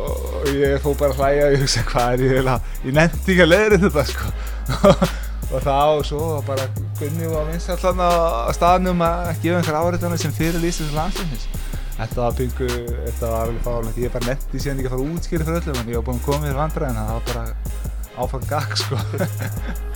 og 0.00 0.50
ég 0.54 0.76
fó 0.84 0.92
bara 0.92 1.16
að 1.16 1.18
hlæja 1.18 1.48
og 1.48 1.56
ég 1.56 1.64
hugsa 1.64 1.82
hvað 1.88 2.12
er 2.12 2.22
ég 2.26 2.36
vel 2.38 2.52
að 2.52 2.86
ég 2.86 2.96
nefndi 3.00 3.34
ekki 3.34 3.44
að 3.46 3.52
leiðri 3.54 3.80
þetta 3.86 4.06
sko. 4.12 4.30
Og 5.50 5.64
þá 5.64 5.78
og 5.82 6.04
svo 6.06 6.26
bara 6.46 6.68
Gunni 7.00 7.26
var 7.26 7.48
minnst 7.48 7.72
allan 7.74 7.98
á 7.98 8.54
staðnum 8.54 9.00
að 9.02 9.32
gefa 9.42 9.58
einhver 9.58 9.78
áriðanir 9.80 10.20
sem 10.22 10.34
fyrir 10.36 10.62
lýstum 10.62 10.86
sem 10.86 10.94
landslýsins 11.00 11.48
Þetta 11.96 12.20
var 12.20 12.36
byggu, 12.38 12.68
þetta 13.08 13.32
var 13.32 13.48
alveg 13.48 13.64
fárlegt, 13.66 13.98
ég 13.98 14.06
er 14.06 14.14
bara 14.14 14.30
netti 14.30 14.62
síðan 14.62 14.78
ekki 14.78 14.92
að 14.92 14.94
fara 14.94 15.08
útskýri 15.16 15.48
fyrir 15.48 15.58
öllum 15.64 15.82
en 15.82 15.90
ég 15.90 15.98
var 15.98 16.06
búinn 16.06 16.22
að 16.22 16.28
koma 16.28 16.46
mér 16.46 16.60
vandræðin 16.62 17.02
það 17.02 17.12
var 17.16 17.26
bara 17.34 17.44
áfram 18.22 18.46
gag 18.54 18.78
sko 18.78 19.02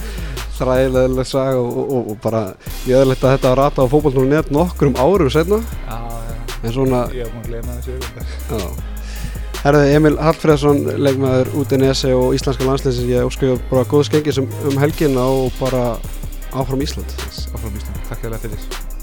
Þræðilega 0.55 1.27
saga 1.29 1.61
og, 1.61 1.79
og, 1.85 2.11
og 2.13 2.19
bara 2.23 2.43
ég 2.87 2.99
aðlægt 3.01 3.25
að 3.27 3.37
þetta 3.37 3.53
var 3.53 3.63
rata 3.65 3.87
á 3.87 3.93
fókbaltunum 3.93 4.51
nokkur 4.55 4.93
um 4.93 4.99
árum 5.03 5.31
setna 5.35 5.61
Já, 5.61 5.99
já, 5.99 6.35
en 6.63 6.75
svona 6.79 7.05
ég 7.15 7.27
var 7.29 7.35
búinn 7.35 7.45
að 7.45 7.49
gleyma 7.51 7.79
þessu 7.83 8.59
Já. 8.61 8.93
Herði 9.65 9.93
Emil 9.97 10.17
Hallfreðsson, 10.21 10.83
leikmaður 11.01 11.55
út 11.57 11.73
í 11.73 11.79
Nesi 11.81 12.13
og 12.13 12.35
íslenska 12.37 12.69
landsleisins, 12.69 13.09
ég 13.09 13.25
óskilja 13.25 13.57
bara 13.71 13.89
góð 13.89 14.11
skengis 14.11 14.43
um, 14.43 14.51
um 14.69 14.77
helgina 14.83 15.25
og 15.25 15.57
bara 15.57 15.95
áfram 16.53 16.85
Ísland. 16.85 17.17
Áfram 17.49 17.79
Ísland, 17.81 18.03
takk 18.11 18.27
fyrir 18.27 18.94